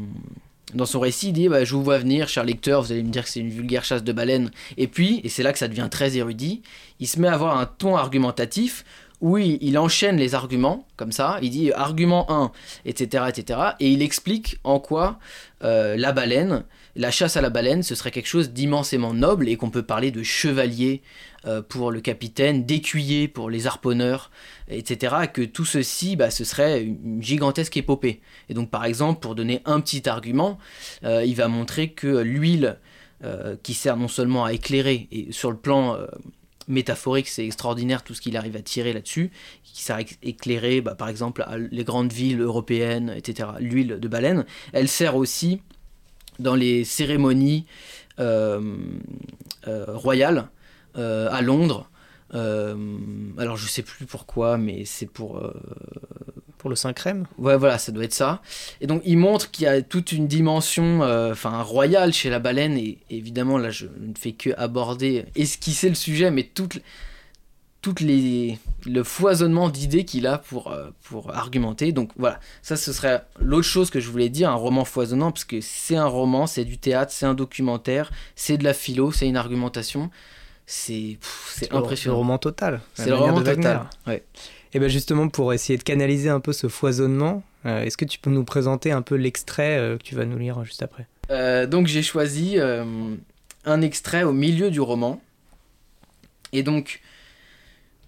[0.73, 3.11] dans son récit, il dit bah, Je vous vois venir, cher lecteur, vous allez me
[3.11, 4.51] dire que c'est une vulgaire chasse de baleines.
[4.77, 6.61] Et puis, et c'est là que ça devient très érudit,
[6.99, 8.83] il se met à avoir un ton argumentatif
[9.23, 12.51] où il, enchaîne les arguments, comme ça, il dit argument 1,
[12.85, 15.17] etc., etc., et il explique en quoi
[15.63, 16.65] euh, la baleine,
[16.97, 20.11] la chasse à la baleine, ce serait quelque chose d'immensément noble et qu'on peut parler
[20.11, 21.32] de chevalier euh,
[21.69, 24.31] pour le capitaine, d'écuyer pour les harponneurs,
[24.69, 25.15] etc.
[25.33, 28.21] Que tout ceci, bah, ce serait une gigantesque épopée.
[28.49, 30.57] Et donc, par exemple, pour donner un petit argument,
[31.03, 32.77] euh, il va montrer que l'huile
[33.23, 35.97] euh, qui sert non seulement à éclairer, et sur le plan
[36.67, 39.31] métaphorique, c'est extraordinaire tout ce qu'il arrive à tirer là-dessus,
[39.63, 43.49] qui sert à éclairer, bah, par exemple, les grandes villes européennes, etc.
[43.59, 45.61] L'huile de baleine, elle sert aussi
[46.39, 47.65] dans les cérémonies
[48.17, 50.41] royales euh,
[50.95, 51.89] à Londres.
[52.33, 52.75] Euh,
[53.37, 55.53] alors je sais plus pourquoi, mais c'est pour, euh,
[56.57, 57.25] pour le 5 crème.
[57.37, 58.41] Ouais, voilà, ça doit être ça.
[58.81, 62.77] Et donc, il montre qu'il y a toute une dimension enfin royale chez la baleine.
[62.77, 66.79] Et évidemment, là, je ne fais que aborder, esquisser le sujet, mais toute,
[67.81, 71.91] toutes les le foisonnement d'idées qu'il a pour, euh, pour argumenter.
[71.91, 75.45] Donc voilà, ça ce serait l'autre chose que je voulais dire, un roman foisonnant, parce
[75.45, 79.27] que c'est un roman, c'est du théâtre, c'est un documentaire, c'est de la philo, c'est
[79.27, 80.09] une argumentation.
[80.65, 81.17] C'est
[81.71, 82.15] impressionnant.
[82.15, 82.81] Le roman total.
[82.93, 83.89] C'est le roman total.
[84.07, 84.23] Ouais.
[84.73, 88.19] Et bien justement, pour essayer de canaliser un peu ce foisonnement, euh, est-ce que tu
[88.19, 91.07] peux nous présenter un peu l'extrait euh, que tu vas nous lire juste après?
[91.67, 95.21] Donc j'ai choisi un extrait au milieu du roman.
[96.51, 97.01] Et donc,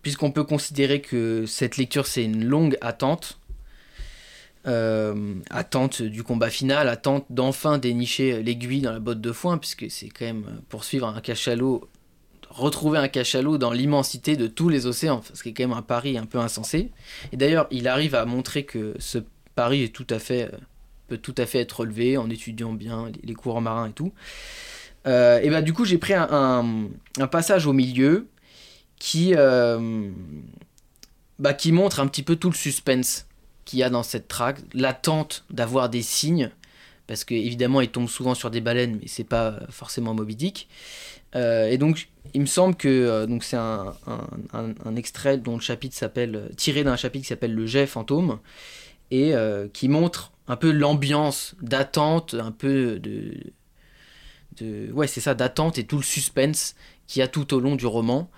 [0.02, 3.40] puisqu'on peut considérer que cette lecture c'est une longue attente,
[4.68, 9.90] euh, attente du combat final, attente d'enfin dénicher l'aiguille dans la botte de foin, puisque
[9.90, 11.88] c'est quand même euh, poursuivre un cachalot,
[12.56, 15.82] retrouver un cachalot dans l'immensité de tous les océans, ce qui est quand même un
[15.82, 16.92] pari un peu insensé.
[17.32, 19.20] Et d'ailleurs, il arrive à montrer que ce
[19.56, 20.58] pari est tout à fait, euh,
[21.08, 24.14] peut tout à fait être relevé en étudiant bien les, courants marins et tout.
[25.06, 26.90] et ben du coup, j'ai pris un,
[27.30, 28.28] passage au milieu
[29.00, 30.10] qui, euh,
[31.40, 33.28] bah, qui montre un petit peu tout le suspense
[33.66, 36.52] qu'il y a dans cette traque, l'attente d'avoir des signes,
[37.08, 40.68] parce qu'évidemment il tombe souvent sur des baleines, mais c'est pas forcément Moby.
[41.36, 43.94] Euh, et donc il me semble que euh, donc c'est un,
[44.54, 48.40] un, extrait dont le chapitre s'appelle tiré d'un chapitre qui s'appelle le jet fantôme
[49.12, 49.34] et
[49.74, 53.36] qui montre un peu l'ambiance d'attente, un peu de,
[54.58, 56.76] de ouais c'est ça d'attente et tout le suspense
[57.08, 58.30] qu'il y a tout au long du roman.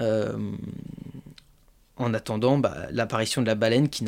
[0.00, 0.36] Euh,
[1.96, 4.04] en attendant bah, l'apparition de la baleine qui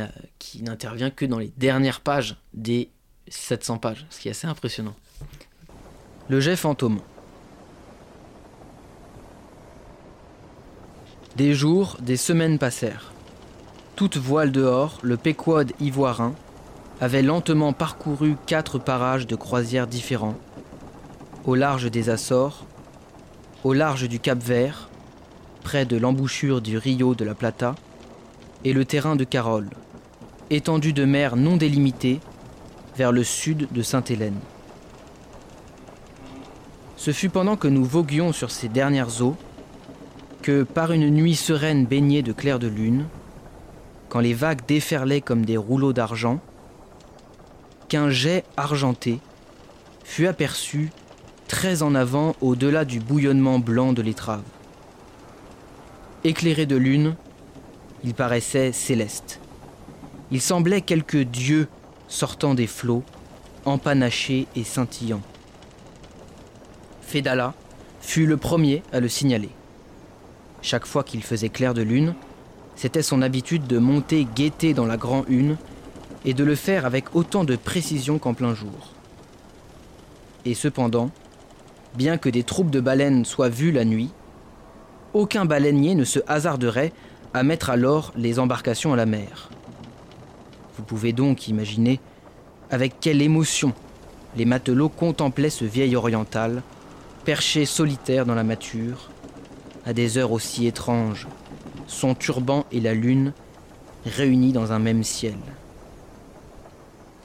[0.61, 2.91] n'intervient que dans les dernières pages des
[3.29, 4.97] 700 pages, ce qui est assez impressionnant.
[6.29, 7.01] Le jet fantôme.
[11.37, 13.13] Des jours, des semaines passèrent.
[13.95, 16.35] Toute voile dehors, le Péquod ivoirin
[16.99, 20.39] avait lentement parcouru quatre parages de croisière différents,
[21.45, 22.65] au large des Açores,
[23.65, 24.89] au large du Cap Vert,
[25.63, 27.75] près de l'embouchure du Rio de la Plata,
[28.65, 29.69] et le terrain de Carole,
[30.49, 32.21] étendue de mer non délimitée
[32.97, 34.41] vers le sud de Sainte-Hélène.
[36.97, 39.37] Ce fut pendant que nous voguions sur ces dernières eaux
[40.53, 43.07] par une nuit sereine baignée de clair de lune,
[44.09, 46.41] quand les vagues déferlaient comme des rouleaux d'argent,
[47.89, 49.21] qu'un jet argenté
[50.05, 50.91] fut aperçu
[51.49, 54.43] très en avant au-delà du bouillonnement blanc de l'étrave.
[56.25, 57.17] Éclairé de lune,
[58.05, 59.41] il paraissait céleste.
[60.31, 61.69] Il semblait quelque dieu
[62.09, 63.05] sortant des flots,
[63.65, 65.23] empanaché et scintillant.
[67.03, 67.55] Fédala
[68.01, 69.51] fut le premier à le signaler.
[70.63, 72.15] Chaque fois qu'il faisait clair de lune,
[72.75, 75.57] c'était son habitude de monter guetter dans la grand une
[76.25, 78.93] et de le faire avec autant de précision qu'en plein jour.
[80.45, 81.11] Et cependant,
[81.97, 84.11] bien que des troupes de baleines soient vues la nuit,
[85.15, 86.93] aucun baleinier ne se hasarderait
[87.33, 89.51] à mettre alors les embarcations à la mer.
[90.77, 92.01] Vous pouvez donc imaginer
[92.71, 93.73] avec quelle émotion
[94.37, 96.63] les matelots contemplaient ce vieil oriental,
[97.25, 99.11] perché solitaire dans la mâture,
[99.87, 101.29] à des heures aussi étranges,
[101.87, 103.33] son turban et la lune
[104.05, 105.37] réunis dans un même ciel.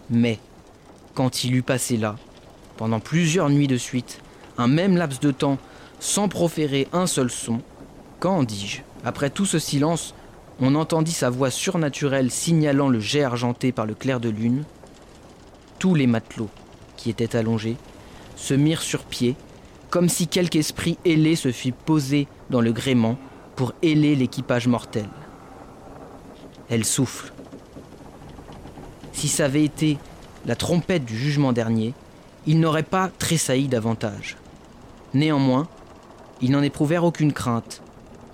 [0.10, 0.40] Mais,
[1.16, 2.16] quand il eut passé là,
[2.78, 4.22] pendant plusieurs nuits de suite,
[4.58, 5.58] un même laps de temps,
[6.00, 7.62] sans proférer un seul son,
[8.20, 10.14] quand, dis-je, après tout ce silence,
[10.60, 14.64] on entendit sa voix surnaturelle signalant le jet argenté par le clair de lune,
[15.80, 16.50] tous les matelots,
[16.98, 17.78] qui étaient allongés,
[18.36, 19.36] se mirent sur pied,
[19.90, 23.18] comme si quelque esprit ailé se fût posé dans le gréement
[23.56, 25.08] pour héler l'équipage mortel.
[26.70, 27.34] Elle souffle.
[29.14, 29.98] Si ça avait été
[30.46, 31.94] la trompette du jugement dernier,
[32.46, 34.38] il n'aurait pas tressailli davantage.
[35.14, 35.68] Néanmoins,
[36.42, 37.82] ils n'en éprouvèrent aucune crainte,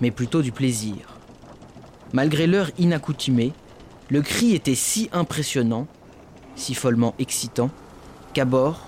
[0.00, 1.18] mais plutôt du plaisir.
[2.12, 3.52] Malgré l'heure inaccoutumée,
[4.08, 5.86] le cri était si impressionnant,
[6.56, 7.70] si follement excitant,
[8.32, 8.86] qu'à bord,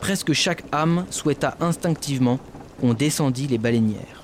[0.00, 2.38] presque chaque âme souhaita instinctivement
[2.80, 4.21] qu'on descendît les baleinières.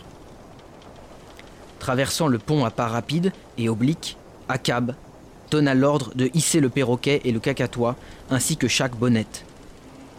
[1.78, 4.16] Traversant le pont à pas rapides et obliques,
[4.48, 4.94] Akab
[5.50, 7.96] donna l'ordre de hisser le perroquet et le cacatois,
[8.30, 9.44] ainsi que chaque bonnette.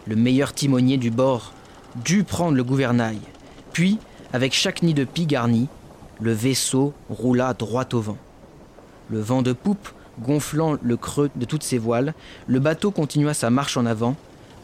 [0.07, 1.53] Le meilleur timonier du bord
[2.03, 3.19] dut prendre le gouvernail,
[3.73, 3.99] puis,
[4.33, 5.67] avec chaque nid de pie garni,
[6.19, 8.17] le vaisseau roula droit au vent.
[9.09, 12.13] Le vent de poupe gonflant le creux de toutes ses voiles,
[12.47, 14.15] le bateau continua sa marche en avant,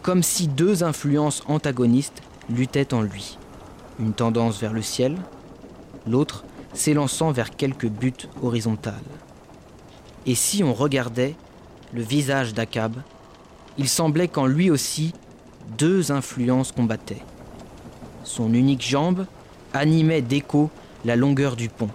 [0.02, 3.38] comme si deux influences antagonistes luttaient en lui.
[4.00, 5.16] Une tendance vers le ciel,
[6.06, 6.44] l'autre
[6.76, 9.02] s'élançant vers quelque but horizontal.
[10.26, 11.36] Et si on regardait
[11.94, 12.96] le visage d'Akab,
[13.78, 15.14] il semblait qu'en lui aussi,
[15.78, 17.24] deux influences combattaient.
[18.24, 19.26] Son unique jambe
[19.74, 20.70] animait d'écho
[21.04, 21.90] la longueur du pont.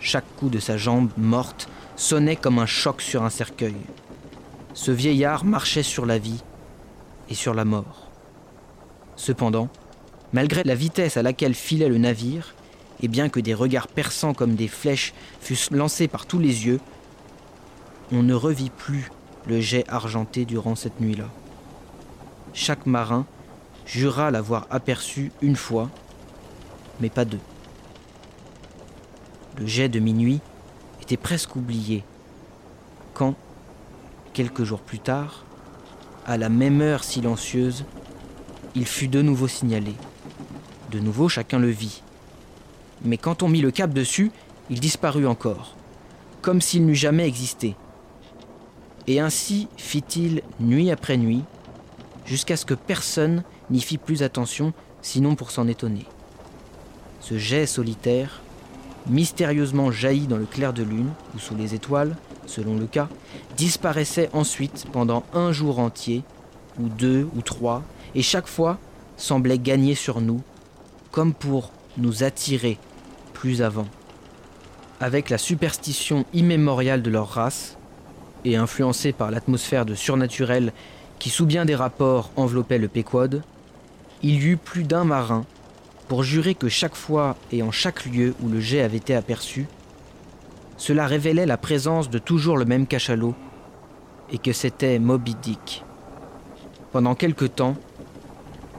[0.00, 3.76] Chaque coup de sa jambe morte sonnait comme un choc sur un cercueil.
[4.74, 6.42] Ce vieillard marchait sur la vie
[7.28, 8.10] et sur la mort.
[9.16, 9.68] Cependant,
[10.32, 12.54] malgré la vitesse à laquelle filait le navire,
[13.02, 16.80] et bien que des regards perçants comme des flèches fussent lancés par tous les yeux,
[18.12, 19.10] on ne revit plus
[19.46, 21.28] le jet argenté durant cette nuit-là.
[22.52, 23.26] Chaque marin
[23.84, 25.90] jura l'avoir aperçu une fois,
[27.00, 27.40] mais pas deux.
[29.58, 30.40] Le jet de minuit
[31.02, 32.04] était presque oublié,
[33.12, 33.34] quand,
[34.32, 35.44] quelques jours plus tard,
[36.26, 37.84] à la même heure silencieuse,
[38.74, 39.94] il fut de nouveau signalé.
[40.90, 42.03] De nouveau, chacun le vit.
[43.04, 44.32] Mais quand on mit le cap dessus,
[44.70, 45.76] il disparut encore,
[46.40, 47.76] comme s'il n'eût jamais existé.
[49.06, 51.42] Et ainsi fit-il nuit après nuit,
[52.24, 56.06] jusqu'à ce que personne n'y fit plus attention, sinon pour s'en étonner.
[57.20, 58.40] Ce jet solitaire,
[59.06, 63.08] mystérieusement jailli dans le clair de lune ou sous les étoiles, selon le cas,
[63.58, 66.22] disparaissait ensuite pendant un jour entier,
[66.80, 67.82] ou deux ou trois,
[68.14, 68.78] et chaque fois
[69.16, 70.40] semblait gagner sur nous,
[71.12, 72.78] comme pour nous attirer
[73.60, 73.86] avant.
[75.00, 77.76] Avec la superstition immémoriale de leur race,
[78.44, 80.72] et influencé par l'atmosphère de surnaturel
[81.18, 83.42] qui sous bien des rapports enveloppait le Péquod,
[84.22, 85.44] il y eut plus d'un marin
[86.08, 89.66] pour jurer que chaque fois et en chaque lieu où le jet avait été aperçu,
[90.76, 93.34] cela révélait la présence de toujours le même cachalot
[94.30, 95.84] et que c'était Moby Dick.
[96.92, 97.76] Pendant quelque temps,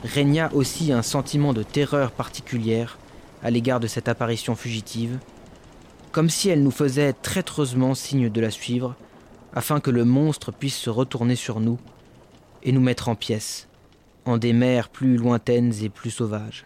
[0.04, 3.00] régna aussi un sentiment de terreur particulière
[3.46, 5.20] à l'égard de cette apparition fugitive,
[6.12, 8.96] comme si elle nous faisait traîtreusement signe de la suivre
[9.54, 11.80] afin que le monstre puisse se retourner sur nous
[12.64, 13.68] et nous mettre en pièces,
[14.26, 16.66] en des mers plus lointaines et plus sauvages.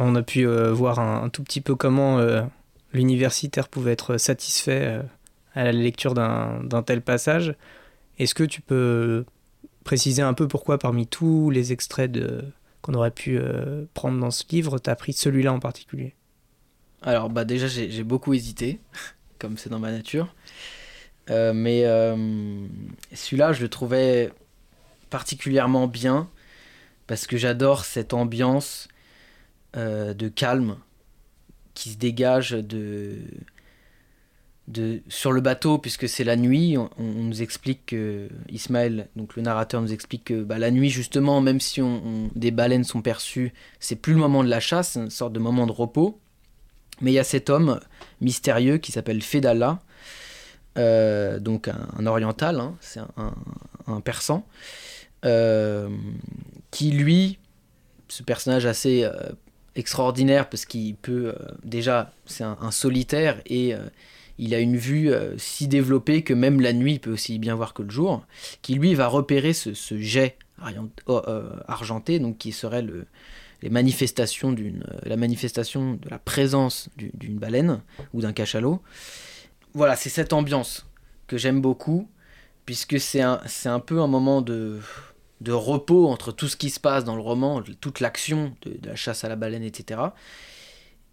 [0.00, 2.42] On a pu euh, voir un, tout petit peu comment euh,
[2.92, 5.02] l'universitaire pouvait être satisfait euh,
[5.54, 7.54] à la lecture d'un tel passage.
[8.18, 9.24] Est-ce que tu peux
[9.84, 12.18] préciser un peu pourquoi parmi tous les extraits
[12.82, 13.38] qu'on aurait pu
[13.94, 16.14] prendre dans ce livre, tu as pris celui-là en particulier?
[17.02, 18.80] Alors, bah déjà, j'ai beaucoup hésité,
[19.38, 20.34] comme c'est dans ma nature.
[21.30, 22.66] Euh, mais euh,
[23.12, 24.30] celui-là, je le trouvais
[25.10, 26.28] particulièrement bien
[27.06, 28.88] parce que j'adore cette ambiance
[29.76, 30.78] euh, de calme
[31.74, 33.18] qui se dégage de,
[34.68, 36.76] de sur le bateau puisque c'est la nuit.
[36.76, 41.40] On, nous explique que Ismaël, donc le narrateur, nous explique que bah, la nuit justement,
[41.40, 45.00] même si on, des baleines sont perçues, c'est plus le moment de la chasse, c'est
[45.00, 46.20] une sorte de moment de repos.
[47.00, 47.80] Mais il y a cet homme
[48.20, 49.80] mystérieux qui s'appelle Fedallah,
[50.76, 53.00] euh, donc un, oriental, hein, c'est
[53.86, 54.44] un, persan,
[55.24, 55.88] euh,
[56.70, 57.38] qui lui,
[58.08, 59.12] ce personnage assez euh,
[59.76, 63.74] extraordinaire parce qu'il peut déjà, c'est un, solitaire et
[64.38, 67.74] il a une vue si développée que même la nuit il peut aussi bien voir
[67.74, 68.26] que le jour,
[68.62, 70.36] qui lui va repérer ce, jet
[71.68, 73.06] argenté, donc qui serait le,
[73.64, 77.80] les manifestations d'une, euh, la manifestation de la présence d'une baleine
[78.12, 78.82] ou d'un cachalot.
[79.72, 80.86] Voilà, c'est cette ambiance
[81.26, 82.06] que j'aime beaucoup,
[82.66, 83.40] puisque c'est un,
[83.80, 84.80] peu un moment de
[85.48, 89.24] repos entre tout ce qui se passe dans le roman, toute l'action de, la chasse
[89.24, 90.00] à la baleine, etc.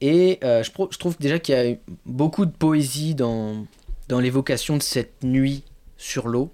[0.01, 3.65] Et euh, je, trouve déjà qu'il y a beaucoup de poésie dans,
[4.09, 5.63] l'évocation de cette nuit
[5.97, 6.51] sur l'eau,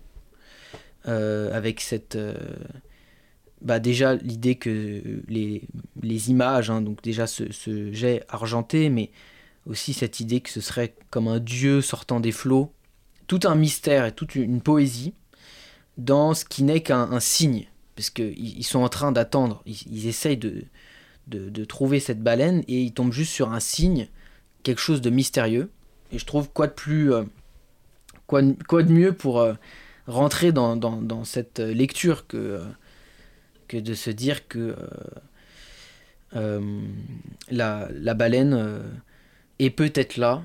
[1.07, 2.17] euh, avec cette,
[3.61, 7.45] bah déjà l'idée que les, images, hein, donc déjà ce,
[7.91, 9.11] jet argenté, mais
[9.65, 12.71] aussi cette idée que ce serait comme un dieu sortant des flots,
[13.25, 15.13] tout un mystère et toute une poésie
[15.97, 20.37] dans ce qui n'est qu'un signe, parce qu'ils ils sont en train d'attendre, ils, essayent
[20.37, 20.63] de,
[21.27, 24.07] de, de, trouver cette baleine et ils tombent juste sur un signe,
[24.63, 25.69] quelque chose de mystérieux.
[26.11, 27.23] Et je trouve quoi de plus, euh,
[28.27, 29.53] quoi, quoi de mieux pour euh,
[30.07, 32.63] rentrer dans, dans, dans, cette lecture que euh,
[33.67, 34.75] que de se dire que
[36.31, 38.81] la, la, baleine
[39.59, 40.43] est peut-être là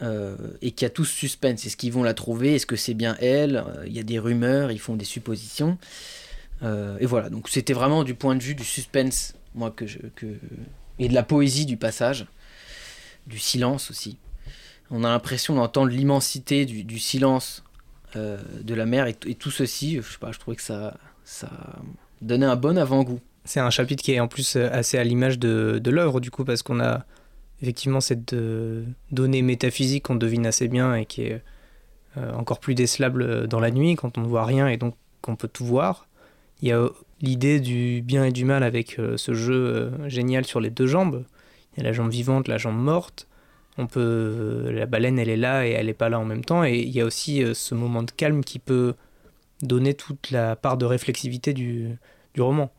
[0.00, 1.66] et qu'il y a tout ce suspense.
[1.66, 2.54] Est-ce qu'ils vont la trouver?
[2.54, 3.64] Est-ce que c'est bien elle?
[3.86, 5.78] Il y a des rumeurs, ils font des suppositions.
[6.62, 10.26] et voilà, donc c'était vraiment du point de vue du suspense, moi, que je, que...
[10.98, 12.26] et de la poésie du passage,
[13.26, 14.18] du silence aussi.
[14.90, 17.64] On a l'impression d'entendre l'immensité du, du, silence
[18.14, 21.50] de la mer et, et, tout ceci, je sais pas, je trouvais que ça, ça,
[22.22, 23.20] donner un bon avant-goût.
[23.44, 26.30] C'est un chapitre qui est en plus euh, assez à l'image de, de l'œuvre, du
[26.30, 27.04] coup, parce qu'on a
[27.60, 28.34] effectivement cette
[29.10, 31.42] donnée métaphysique qu'on devine assez bien et qui est
[32.16, 35.48] encore plus décelable dans la nuit quand on ne voit rien et donc qu'on peut
[35.48, 36.06] tout voir.
[36.60, 36.86] Il y a
[37.24, 41.24] l'idée du bien et du mal avec ce jeu génial sur les deux jambes.
[41.72, 43.26] Il y a la jambe vivante, la jambe morte.
[43.76, 46.64] On peut, la baleine, elle est là et elle n'est pas là en même temps.
[46.64, 48.94] Et il y a aussi ce moment de calme qui peut
[49.62, 51.96] donner toute la part de réflexivité du,
[52.34, 52.70] du roman.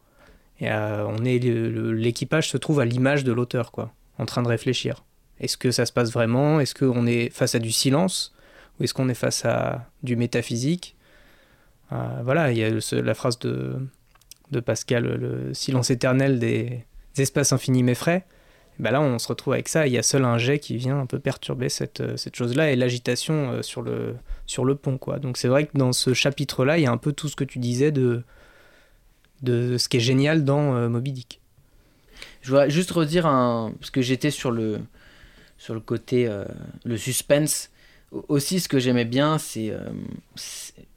[0.60, 4.48] Et euh, on est l'équipage se trouve à l'image de l'auteur, quoi, en train de
[4.48, 5.04] réfléchir.
[5.40, 6.60] Est-ce que ça se passe vraiment?
[6.60, 8.34] Est-ce qu'on est face à du silence?
[8.80, 10.18] Ou est-ce qu'on est face à du
[11.92, 12.70] euh, Voilà, il y a
[13.02, 13.76] la phrase de,
[14.52, 16.86] de Pascal, le silence éternel des,
[17.18, 18.26] espaces infinis m'effraie.
[18.78, 19.88] Ben là, on se retrouve avec ça.
[19.88, 22.76] Il y a seul un jet qui vient un peu perturber cette, cette chose-là et
[22.76, 24.98] l'agitation euh, sur le, sur le pont.
[24.98, 25.18] Quoi.
[25.18, 27.46] Donc c'est vrai que dans ce chapitre-là, il y a un peu tout ce que
[27.46, 28.24] tu disais de
[29.42, 31.42] de ce qui est génial dans euh, Moby Dick.
[32.42, 34.82] Je voudrais juste redire un parce que j'étais sur le
[35.58, 36.46] sur le côté euh,
[36.84, 37.72] le suspense.
[38.28, 39.90] Aussi, ce que j'aimais bien, c'est euh,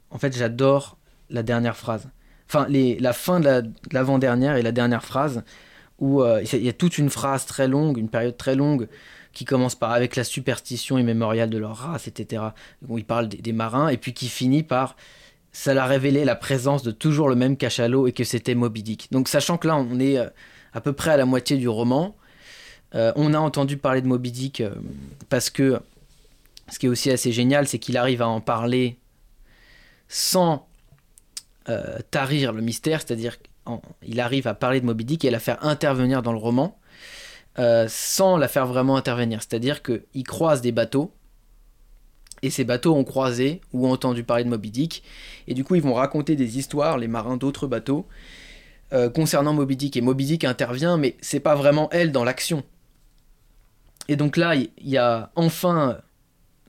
[0.09, 0.97] en fait j'adore
[1.29, 2.09] la dernière phrase.
[2.49, 5.43] Enfin, la fin de l'avant-dernière et la dernière phrase
[5.99, 8.87] où il y a toute une phrase très longue, une période très longue
[9.33, 12.43] qui commence par avec la superstition immémoriale de leur race, etc.
[12.87, 14.95] Où il parle des, marins et puis qui finit par
[15.51, 19.07] ça l'a révélé la présence de toujours le même cachalot et que c'était Moby Dick.
[19.11, 20.29] Donc sachant que là on est euh,
[20.73, 22.15] à peu près à la moitié du roman,
[22.93, 24.75] euh, on a entendu parler de Moby Dick euh,
[25.27, 25.79] parce que
[26.69, 28.99] ce qui est aussi assez génial, c'est qu'il arrive à en parler
[30.07, 30.67] sans
[32.09, 33.37] tarir le mystère, c'est-à-dire
[34.01, 36.79] qu'il arrive à parler de Moby Dick et à la faire intervenir dans le roman
[37.87, 39.41] sans la faire vraiment intervenir.
[39.41, 41.13] C'est-à-dire qu'il croise des bateaux
[42.41, 45.03] et ces bateaux ont croisé ou ont entendu parler de Moby Dick.
[45.47, 48.07] Et du coup, ils vont raconter des histoires, les marins d'autres bateaux,
[48.93, 49.97] euh, concernant Moby Dick.
[49.97, 52.63] Et Moby Dick intervient, mais c'est pas vraiment elle dans l'action.
[54.07, 55.99] Et donc là, il y, a enfin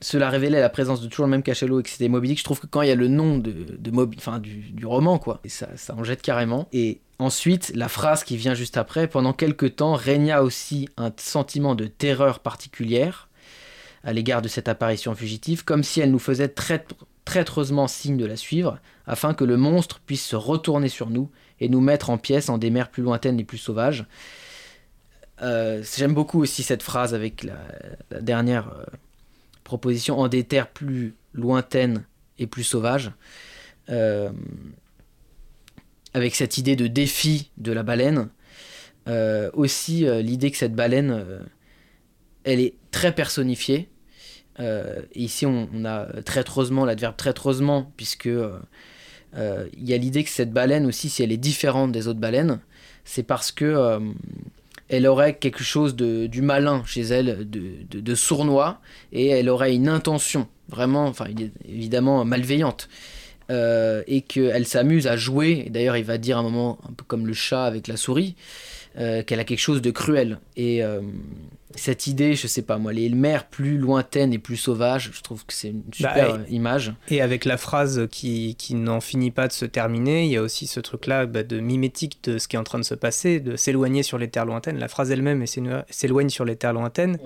[0.00, 2.38] cela révélait la présence de toujours le même cachalot et que c'était Moby Dick.
[2.38, 5.40] Je trouve que quand il y a le nom de, Moby, enfin du, roman, quoi,
[5.44, 6.68] et ça, ça en jette carrément.
[6.72, 11.74] Et ensuite, la phrase qui vient juste après, pendant quelques temps, régna aussi un sentiment
[11.74, 13.28] de terreur particulière
[14.02, 16.52] à l'égard de cette apparition fugitive, comme si elle nous faisait
[17.24, 21.68] traîtreusement signe de la suivre, afin que le monstre puisse se retourner sur nous et
[21.68, 24.06] nous mettre en pièces en des mers plus lointaines et plus sauvages.
[25.42, 28.84] Euh, j'aime beaucoup aussi cette phrase avec la, dernière euh,
[29.70, 32.04] proposition, en des terres plus lointaines
[32.38, 33.12] et plus sauvages.
[33.88, 34.30] Euh,
[36.12, 38.28] avec cette idée de défi de la baleine.
[39.54, 41.24] aussi l'idée que cette baleine
[42.44, 43.88] elle est très personnifiée.
[44.58, 48.58] Euh, ici, on, a traîtreusement, l'adverbe traîtreusement, puisque euh,
[49.36, 52.20] euh, il y a l'idée que cette baleine aussi, si elle est différente des autres
[52.20, 52.60] baleines,
[53.04, 53.98] c'est parce que
[54.90, 58.80] elle aurait quelque chose de, du malin chez elle, de, sournois,
[59.12, 61.26] et elle aurait une intention vraiment, enfin
[61.64, 62.88] évidemment malveillante.
[63.48, 67.32] et qu'elle s'amuse à jouer, d'ailleurs il va dire un moment un peu comme le
[67.32, 68.34] chat avec la souris,
[68.96, 70.40] qu'elle a quelque chose de cruel.
[70.56, 70.82] Et
[71.76, 75.46] cette idée, je sais pas moi, les mers plus lointaines et plus sauvages, je trouve
[75.46, 76.92] que c'est une bah, super image.
[77.08, 80.42] Et avec la phrase qui, qui n'en finit pas de se terminer, il y a
[80.42, 83.38] aussi ce truc-là bah, de mimétique de ce qui est en train de se passer,
[83.38, 84.78] de s'éloigner sur les terres lointaines.
[84.78, 87.18] La phrase elle-même s'éloigne sur les terres lointaines,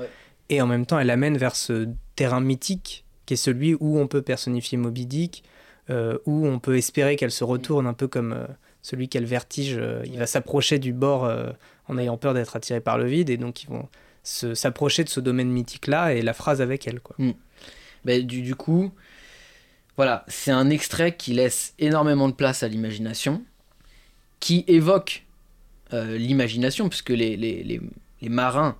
[0.50, 4.06] et en même temps elle amène vers ce terrain mythique qui est celui où on
[4.06, 5.44] peut personnifier Moby Dick,
[5.90, 8.46] euh, où on peut espérer qu'elle se retourne un peu comme euh,
[8.84, 11.32] celui qui a le vertige, euh, il va s'approcher du bord
[11.88, 13.88] en ayant peur d'être attiré par le vide, et donc ils vont
[14.22, 17.00] s'approcher de ce domaine mythique-là et la phrase avec elle.
[17.00, 17.16] Quoi.
[17.18, 17.32] Mm.
[18.04, 18.92] Ben, du, du, coup,
[19.96, 23.42] voilà, c'est un extrait qui laisse énormément de place à l'imagination,
[24.38, 25.24] qui évoque
[25.94, 27.80] euh, l'imagination, puisque les, les, les,
[28.20, 28.76] les marins,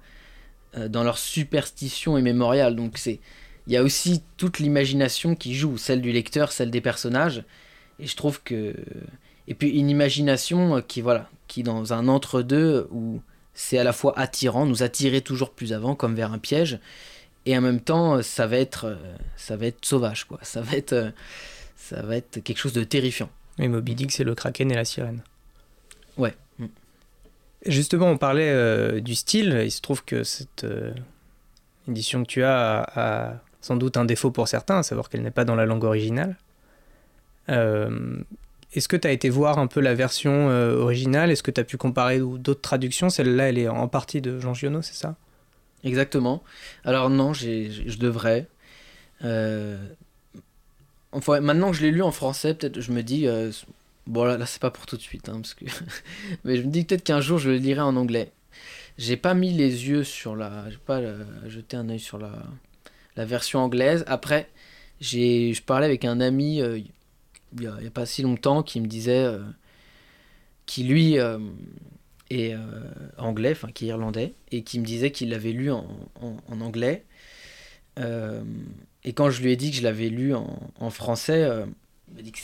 [0.77, 3.21] euh, dans leur superstition immémoriale, donc c'est
[3.67, 7.45] il y a aussi toute l'imagination qui joue, celle du lecteur, celle des personnages,
[7.99, 8.75] et je trouve que
[9.49, 13.21] et puis une imagination qui voilà, qui dans un entre-deux où
[13.55, 16.81] c'est à la fois attirant, nous attirer toujours plus avant, comme vers un piège,
[17.47, 20.39] et en même temps, ça va être, euh, ça va être sauvage, quoi.
[20.43, 21.11] Ça va être, euh,
[21.77, 23.31] ça va être quelque chose de terrifiant.
[23.59, 25.21] Et Moby Dick, c'est le kraken et la sirène.
[26.17, 26.35] Ouais.
[26.59, 26.67] Mm.
[27.67, 29.61] Justement, on parlait euh, du style.
[29.65, 30.67] Il se trouve que cette
[31.87, 35.31] édition que tu as a, sans doute un défaut pour certains, à savoir qu'elle n'est
[35.31, 36.37] pas dans la langue originale.
[38.75, 41.31] Est-ce que tu as été voir un peu la version euh, originale?
[41.31, 43.09] Est-ce que tu as pu comparer d'autres traductions?
[43.09, 45.17] Celle-là, elle est en partie de Jean Giono, c'est ça?
[45.85, 46.43] Exactement.
[46.85, 48.49] Alors non, je devrais.
[49.23, 49.79] Euh,
[51.13, 53.29] enfin, maintenant que je l'ai lu en français, peut-être je me dis...
[53.29, 53.53] Euh,
[54.09, 55.67] bon là, là c'est pas pour tout de suite, hein, parce que...
[56.45, 58.33] mais je me dis peut-être qu'un jour je le lirai en anglais.
[58.99, 60.69] j'ai pas mis les yeux sur la.
[60.69, 61.01] J'ai pas
[61.47, 62.33] jeté un œil sur la,
[63.17, 64.05] la version anglaise.
[64.09, 64.49] Après,
[65.01, 66.61] je parlais avec un ami
[67.57, 69.25] il y, a, pas si longtemps qui me disait.
[69.25, 69.41] euh,
[70.67, 71.39] qui lui euh,
[72.31, 72.59] est euh,
[73.19, 75.87] anglais, enfin qui est irlandais, et qui me disait qu'il l'avait lu en,
[76.21, 77.05] en- anglais.
[77.99, 78.43] Euh,
[79.05, 81.49] et quand je lui ai dit que je l'avais lu en, en français,
[82.11, 82.41] il m'a dit que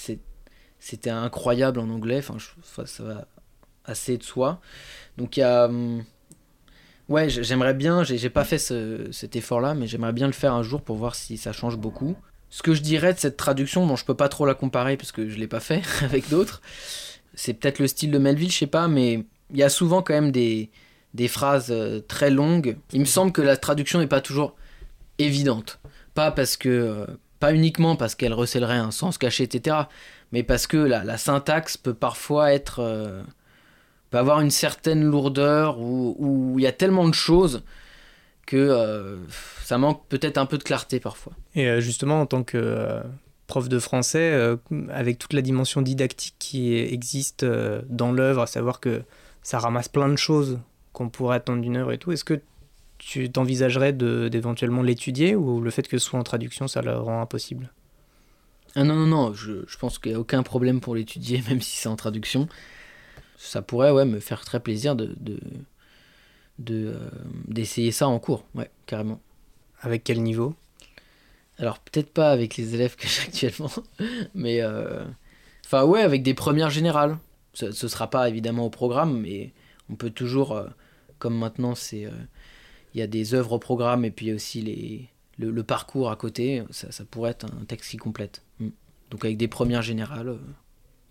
[0.80, 2.18] c'était incroyable en anglais.
[2.18, 3.28] Enfin, je- ça va
[3.84, 4.60] assez de soi.
[5.18, 5.66] Donc il y a.
[5.66, 6.04] hum,
[7.08, 10.62] Ouais, j'aimerais bien, j'ai pas fait ce- cet effort-là, mais j'aimerais bien le faire un
[10.62, 12.16] jour pour voir si ça change beaucoup.
[12.50, 15.12] Ce que je dirais de cette traduction, bon, je peux pas trop la comparer parce
[15.12, 16.60] que je l'ai pas fait avec d'autres.
[17.34, 20.14] C'est peut-être le style de Melville, je sais pas, mais il y a souvent quand
[20.14, 20.68] même des,
[21.28, 22.76] phrases euh, très longues.
[22.92, 24.56] Il me semble que la traduction n'est pas toujours
[25.18, 25.80] évidente.
[26.14, 26.68] Pas parce que.
[26.68, 27.06] euh,
[27.38, 29.76] pas uniquement parce qu'elle recèlerait un sens caché, etc.
[30.30, 32.80] Mais parce que la, syntaxe peut parfois être.
[32.80, 33.22] euh,
[34.10, 37.62] peut avoir une certaine lourdeur où il y a tellement de choses
[38.50, 39.16] que euh,
[39.62, 41.32] ça manque peut-être un peu de clarté parfois.
[41.54, 43.00] Et euh, justement, en tant que euh,
[43.46, 44.56] prof de français,
[44.90, 49.02] avec toute la dimension didactique qui existe dans l'œuvre, à savoir que
[49.42, 50.58] ça ramasse plein de choses
[50.92, 52.40] qu'on pourrait attendre d'une œuvre et tout, est-ce que
[52.98, 57.22] tu t'envisagerais d'éventuellement l'étudier ou le fait que ce soit en traduction, ça le rend
[57.22, 57.72] impossible?
[58.74, 61.60] Ah non, non, non, je, je pense qu'il n'y a aucun problème pour l'étudier, même
[61.60, 62.48] si c'est en traduction.
[63.36, 65.40] Ça pourrait ouais, me faire très plaisir de, de,
[66.60, 67.10] de, euh,
[67.48, 69.20] d'essayer ça en cours, ouais, carrément.
[69.80, 70.54] Avec quel niveau?
[71.58, 73.70] Alors peut-être pas avec les élèves que j'ai actuellement,
[74.34, 75.04] mais euh,
[75.66, 77.18] enfin ouais, avec des premières générales.
[77.52, 79.52] Ce, ce sera pas évidemment au programme, mais
[79.90, 80.68] on peut toujours, euh,
[81.18, 82.10] comme maintenant c'est, euh,
[82.94, 85.08] il y a des œuvres au programme et puis il y a aussi les,
[85.38, 88.42] le, le parcours à côté, ça, ça pourrait être un texte qui complète.
[88.58, 88.68] Mm.
[89.10, 90.38] Donc avec des premières générales,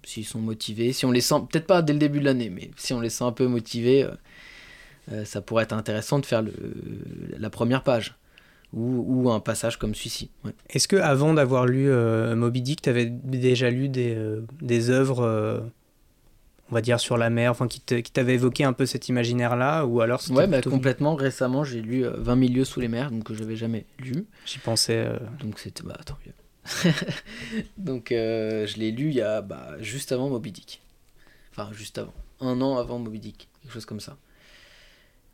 [0.04, 2.72] s'ils sont motivés, si on les sent, peut-être pas dès le début de l'année, mais
[2.78, 4.16] si on les sent un peu motivés, euh,
[5.12, 6.54] euh, ça pourrait être intéressant de faire le,
[7.38, 8.16] la première page
[8.74, 10.30] ou, ou un passage comme celui-ci.
[10.46, 10.52] ouais.
[10.70, 14.92] Est-ce que avant d'avoir lu euh, Moby Dick, tu avais déjà lu des, euh, des
[14.92, 15.60] œuvres, euh,
[16.70, 20.02] on va dire, sur la mer, enfin, qui t'avaient évoqué un peu cet imaginaire-là Ou
[20.02, 21.16] alors Ouais, bah, plutôt- complètement.
[21.16, 24.26] Récemment, j'ai lu euh, 20 milieux sous les mers, donc que j'avais jamais lu.
[24.46, 25.08] J'y pensais.
[25.42, 26.34] Donc c'était bah tant mieux.
[27.78, 30.82] donc je l'ai lu il y a bah, juste avant Moby Dick.
[31.52, 34.16] Enfin juste avant, un an avant Moby Dick, quelque chose comme ça.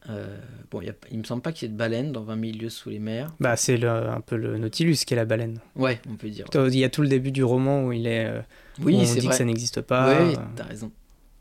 [0.09, 0.37] Euh,
[0.69, 2.35] bon, il y a- il me semble pas qu'il y ait de baleines dans 20
[2.35, 3.33] milieux sous les mers.
[3.39, 5.59] Bah, c'est le- un peu le Nautilus qui est la baleine.
[5.75, 6.45] Ouais, on peut dire.
[6.53, 8.25] Il y a tout le début du roman où il est.
[8.27, 8.41] euh,
[8.79, 9.29] où Oui, on dit vrai.
[9.29, 10.21] que ça n'existe pas.
[10.23, 10.91] Oui, euh, t'as raison.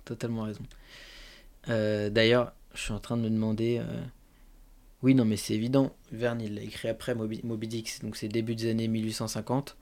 [0.05, 0.63] Totalement raison.
[1.69, 3.79] Euh, D'ailleurs, je suis en train de me demander.
[3.81, 4.03] euh,
[5.03, 5.95] Oui, non, mais c'est évident.
[6.13, 9.77] Verne, il l'a écrit après Moby, Moby Dick, c'est- donc c'est début des années 1850.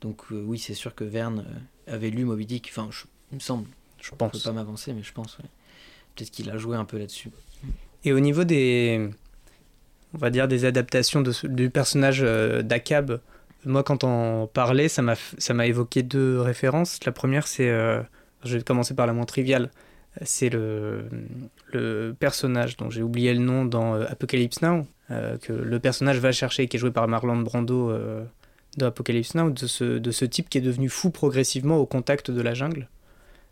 [0.00, 1.44] Donc, oui, c'est sûr que Verne
[1.86, 2.68] avait lu Moby Dick.
[2.70, 3.68] Enfin, je- il me semble.
[4.00, 4.42] je Je peux pense.
[4.42, 5.44] pas m'avancer, mais je pense, ouais.
[6.16, 7.30] Peut-être qu'il a joué un peu là-dessus.
[8.04, 9.08] Et au niveau des,
[10.12, 13.20] on va dire des adaptations du personnage euh, d'Akab,
[13.64, 17.02] moi quand on parlait, ça m'a évoqué deux références.
[17.04, 18.02] La première, c'est, euh,
[18.44, 19.70] je vais commencer par la moins triviale,
[20.22, 21.06] c'est le,
[21.72, 24.86] le personnage dont j'ai oublié le nom dans euh, Apocalypse Now,
[25.42, 28.24] que le personnage va chercher, qui est joué par Marlon Brando euh,
[28.78, 32.30] dans Apocalypse Now, de ce, de ce type qui est devenu fou progressivement au contact
[32.30, 32.88] de la jungle,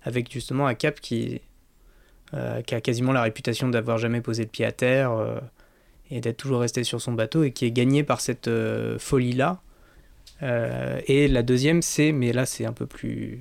[0.02, 1.38] avec justement Akab qui euh,
[2.66, 5.38] qui a quasiment la réputation d'avoir jamais posé le pied à terre euh,
[6.12, 9.62] et d'être toujours resté sur son bateau et qui est gagné par cette euh, folie-là.
[10.42, 13.40] Euh, et la deuxième, c'est, mais là c'est un peu plus,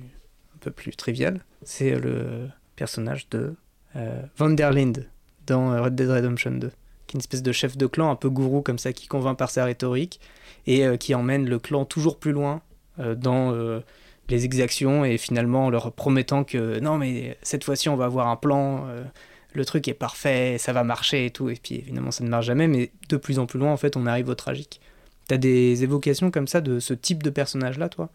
[0.54, 3.54] un peu plus trivial, c'est le personnage de
[3.96, 5.06] euh, Vanderlinde
[5.46, 8.30] dans Red Dead Redemption 2, qui est une espèce de chef de clan un peu
[8.30, 10.20] gourou comme ça, qui convainc par sa rhétorique
[10.66, 12.62] et euh, qui emmène le clan toujours plus loin
[13.00, 13.80] euh, dans euh,
[14.28, 18.28] les exactions et finalement en leur promettant que non mais cette fois-ci on va avoir
[18.28, 19.04] un plan, euh,
[19.52, 21.50] le truc est parfait, ça va marcher et tout.
[21.50, 23.96] Et puis évidemment ça ne marche jamais mais de plus en plus loin en fait
[23.96, 24.80] on arrive au tragique.
[25.28, 28.10] T'as des évocations comme ça de ce type de personnage là toi?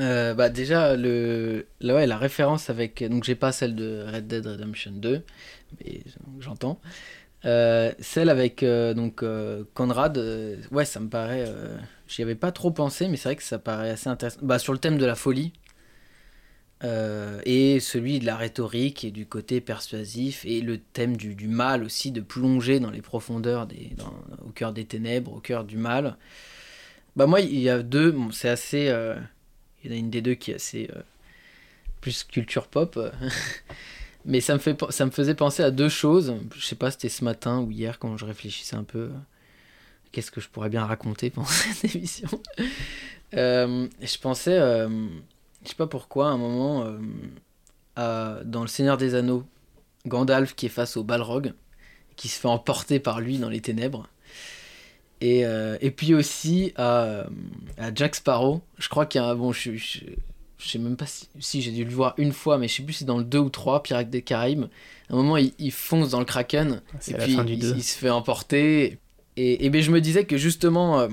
[0.00, 4.46] Euh, bah déjà le ouais, la référence avec donc j'ai pas celle de Red Dead
[4.46, 5.22] Redemption 2
[5.80, 6.00] mais
[6.40, 6.80] j'entends.
[7.44, 9.24] Euh, celle avec donc
[9.74, 10.16] Conrad
[10.70, 11.44] ouais ça me paraît
[12.14, 14.72] j'y avais pas trop pensé mais c'est vrai que ça paraît assez intéressant bah sur
[14.72, 15.52] le thème de la folie
[16.84, 21.84] euh, et celui de la rhétorique et du côté persuasif et le thème du, mal
[21.84, 23.68] aussi de plonger dans les profondeurs
[24.44, 26.16] au cœur des ténèbres au cœur du mal
[27.16, 29.14] bah moi il y a deux bon, c'est assez euh,
[29.82, 31.02] il y en a une des deux qui est assez euh,
[32.02, 32.98] plus culture pop.
[34.24, 36.36] Mais ça me faisait penser à deux choses.
[36.54, 39.10] Je sais pas, c'était ce matin ou hier quand je réfléchissais un peu.
[40.12, 42.28] Qu'est-ce que je pourrais bien raconter pendant cette émission
[43.34, 44.88] Euh, Je pensais, euh,
[45.64, 46.98] je sais pas pourquoi, à un moment, euh,
[47.96, 49.44] à- dans Le Seigneur des Anneaux,
[50.06, 51.52] Gandalf qui est face au Balrog,
[52.16, 54.08] qui se fait emporter par lui dans les ténèbres.
[55.20, 57.24] Et, euh, et puis aussi à,
[57.78, 58.60] à, Jack Sparrow.
[58.78, 59.34] Je crois qu'il y a un.
[59.36, 60.00] Bon, je, je,
[60.58, 62.82] je sais même pas si, si j'ai dû le voir une fois, mais je sais
[62.82, 64.64] plus si c'est dans le 2 ou 3, Pirates des Caraïbes.
[65.08, 66.82] À un moment, il, il fonce dans le Kraken.
[66.98, 67.74] C'est et puis fin du il, 2.
[67.76, 68.98] il se fait emporter.
[69.36, 71.08] Et, et ben, je me disais que justement, euh,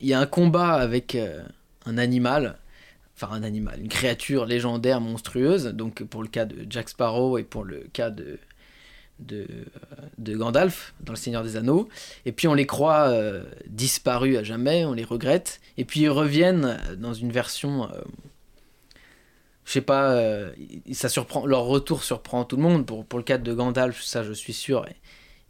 [0.00, 1.42] il y a un combat avec euh,
[1.84, 2.58] un animal.
[3.16, 5.66] Enfin, un animal, une créature légendaire, monstrueuse.
[5.66, 8.38] Donc, pour le cas de Jack Sparrow et pour le cas de,
[9.18, 9.46] de,
[10.18, 11.88] de Gandalf dans Le Seigneur des Anneaux.
[12.24, 15.60] Et puis on les croit euh, disparus à jamais, on les regrette.
[15.78, 18.00] Et puis ils reviennent dans une version, euh,
[19.64, 20.52] je sais pas, euh,
[20.92, 22.86] ça surprend, leur retour surprend tout le monde.
[22.86, 24.86] Pour, pour le cas de Gandalf, ça je suis sûr,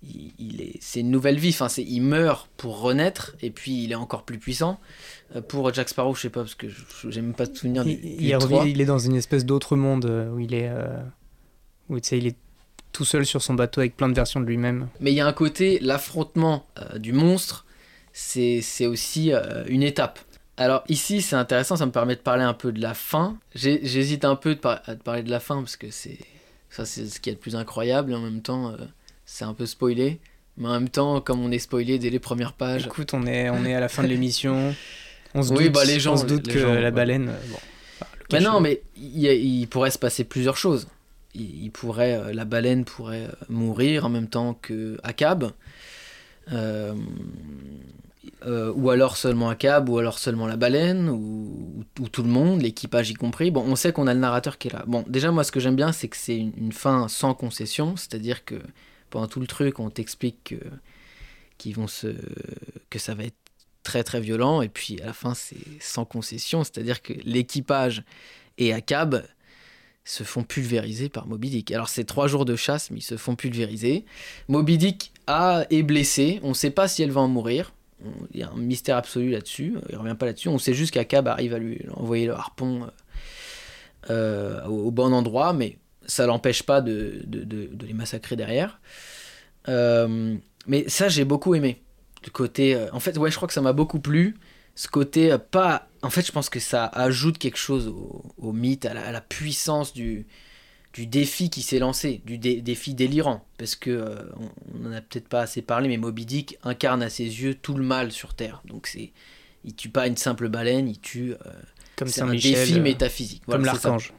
[0.03, 1.51] il, il est, c'est une nouvelle vie.
[1.51, 4.79] Enfin, c'est, il meurt pour renaître et puis il est encore plus puissant.
[5.35, 6.67] Euh, Pour Jack Sparrow, je sais pas parce que
[7.09, 9.77] j'ai même pas de souvenir du, Il, du il est il dans une espèce d'autre
[9.77, 10.69] monde euh, où il est.
[10.69, 10.99] euh,
[11.89, 12.37] où tu sais, il est
[12.93, 14.89] tout seul sur son bateau avec plein de versions de lui-même.
[15.01, 17.67] Mais il y a un côté, l'affrontement euh, du monstre,
[18.13, 19.33] c'est c'est aussi
[19.69, 20.19] une étape.
[20.57, 23.37] Alors ici, c'est intéressant, ça me permet de parler un peu de la fin.
[23.55, 26.19] J'ai- J'hésite un peu de par- à te parler de la fin parce que c'est
[26.71, 28.13] ça, c'est ce qui est le plus incroyable.
[28.13, 28.75] Et en même temps,
[29.27, 30.19] c'est un peu spoilé.
[30.57, 33.51] Mais en même temps, comme on est spoilé dès les premières pages, Écoute, on est,
[33.51, 34.75] on est à la fin de l'émission.
[35.35, 37.29] On se Oui, doute, bah, les gens- on se doute que gens, la baleine.
[37.29, 37.59] euh, bon,
[38.01, 40.89] bah, Mais non, mais il, pourrait se passer plusieurs choses.
[41.35, 45.51] Il, il pourrait, euh, la baleine pourrait euh, mourir en même temps que Akab,
[46.53, 46.95] Euh,
[48.47, 52.29] euh, ou alors seulement Akab, ou alors seulement la baleine, ou, ou- ou tout le
[52.29, 53.51] monde, l'équipage y compris.
[53.51, 54.85] Bon, on sait qu'on a le narrateur qui est là.
[54.87, 57.97] Bon, déjà moi ce que j'aime bien, c'est que c'est une, une fin sans concession,
[57.97, 58.57] c'est-à-dire que
[59.11, 60.57] pendant tout le truc, on t'explique que
[62.91, 63.37] que ça va être
[63.83, 68.05] très très violent, et puis à la fin c'est sans concession, c'est-à-dire que l'équipage
[68.59, 69.25] et Akab
[70.05, 71.73] se font pulvériser par Moby Dick.
[71.73, 74.05] Alors c'est trois jours de chasse, mais ils se font pulvériser.
[74.49, 77.73] Moby Dick a, est blessé, on ne sait pas si elle va en mourir.
[78.33, 80.49] Il y a un mystère absolu là-dessus, il revient pas là-dessus.
[80.49, 82.91] On sait juste qu'Akab arrive à lui envoyer le harpon euh,
[84.11, 88.81] euh, au bon endroit, mais ça l'empêche pas de, de- de- de les massacrer derrière.
[89.69, 90.37] Euh,
[90.67, 91.83] mais ça, j'ai beaucoup aimé.
[92.25, 92.75] Le côté.
[92.75, 94.37] euh, en fait, ouais, je crois que ça m'a beaucoup plu.
[94.75, 95.89] Ce côté, euh, pas.
[96.03, 99.13] En fait, je pense que ça ajoute quelque chose au, au mythe, à la, à
[99.13, 100.27] la puissance du,
[100.93, 103.47] du défi qui s'est lancé, du dé- défi délirant.
[103.59, 104.15] Parce que, euh,
[104.75, 107.75] on n'en a peut-être pas assez parlé, mais Moby Dick incarne à ses yeux tout
[107.75, 108.63] le mal sur Terre.
[108.67, 109.13] Donc, c'est.
[109.65, 111.33] Il tue pas une simple baleine, il tue.
[111.33, 111.37] euh,
[111.97, 112.27] comme c'est un
[112.59, 113.43] défi métaphysique.
[113.47, 114.13] comme Voilà, l'archange.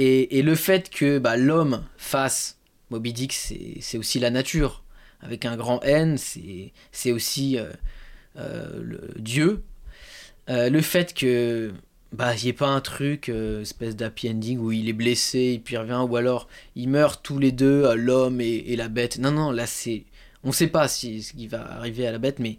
[0.00, 2.58] Et, le fait que bah, l'homme fasse
[2.90, 4.84] Moby Dick, c'est aussi la nature.
[5.20, 6.16] Avec un grand N,
[6.92, 7.72] c'est aussi euh,
[8.36, 9.64] euh, le Dieu.
[10.48, 11.72] Euh, le fait que
[12.12, 15.58] bah il n'y ait pas un truc, espèce d'happy ending où il est blessé et
[15.58, 19.18] puis il revient, ou alors ils meurent tous les deux, l'homme et, la bête.
[19.18, 20.04] Non, non, là c'est.
[20.44, 22.58] On sait pas si, ce qui va arriver à la bête, mais.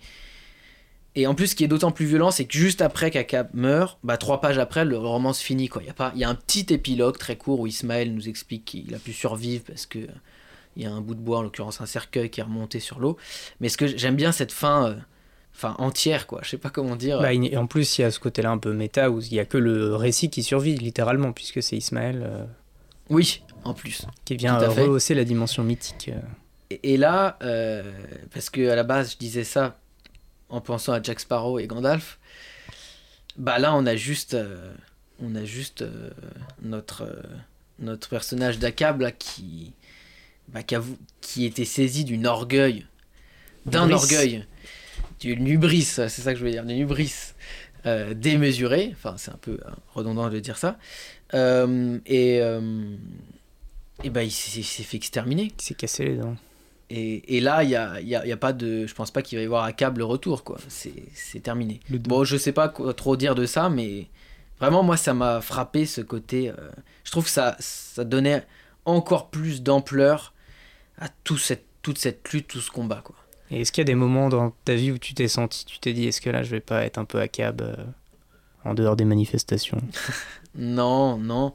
[1.15, 3.97] Et en plus, ce qui est d'autant plus violent, c'est que juste après qu'Akab meurt,
[4.03, 5.69] bah, trois pages après, le roman se finit.
[5.81, 8.65] Il y, a pas- y a un petit épilogue très court où Ismaël nous explique
[8.65, 9.99] qu'il a pu survivre parce que
[10.77, 12.99] il y a un bout de bois, en l'occurrence un cercueil, qui est remonté sur
[12.99, 13.17] l'eau.
[13.59, 14.95] Mais ce que j'aime bien cette fin, euh,
[15.51, 16.39] fin entière, quoi.
[16.43, 17.19] Je sais pas comment dire.
[17.19, 19.45] Bah, en plus, il y a ce côté-là un peu méta où il y a
[19.45, 22.45] que le récit qui survit, littéralement, puisque c'est Ismaël euh,
[23.09, 24.05] Oui, en plus.
[24.25, 26.11] qui vient rehausser la dimension mythique.
[26.13, 26.19] euh.
[26.69, 27.81] Et, et là, euh,
[28.31, 29.78] parce que à la base, je disais ça
[30.49, 32.19] en pensant à Jack Sparrow et Gandalf.
[33.37, 34.73] Bah là, on a juste, euh,
[35.21, 36.09] on a juste euh,
[36.61, 37.21] notre euh,
[37.79, 39.71] notre personnage d'Akab qui,
[40.49, 40.75] bah, qui,
[41.21, 42.85] qui était saisi d'une orgueil,
[43.65, 44.45] d'un orgueil,
[45.21, 47.33] d'une hubris, c'est ça que je veux dire, d'une hubris
[48.15, 48.89] démesurée.
[48.91, 49.59] Enfin, c'est un peu
[49.93, 50.77] redondant de dire ça.
[51.33, 52.41] Et
[54.03, 55.49] et bah, il s'est il fait exterminer.
[55.51, 56.35] qui s'est cassé les dents.
[56.89, 58.87] Et, et là, il y a, y a- y a pas de.
[58.87, 60.57] Je pense pas qu'il va y avoir un câble retour, quoi.
[60.67, 61.79] C'est terminé.
[61.89, 64.07] Bon, je sais pas quoi trop dire de ça, mais
[64.59, 66.49] vraiment, moi, ça m'a frappé ce côté.
[66.49, 66.53] euh,
[67.03, 68.45] je trouve que ça, ça donnait
[68.85, 70.33] encore plus d'ampleur
[70.97, 73.15] à tout cette, toute cette lutte, tout ce combat, quoi.
[73.51, 75.79] Et est-ce qu'il y a des moments dans ta vie où tu t'es senti, tu
[75.79, 77.75] t'es dit, est-ce que là, je vais pas être un peu à cab euh,
[78.65, 79.81] en dehors des manifestations?
[80.55, 81.53] Non, non.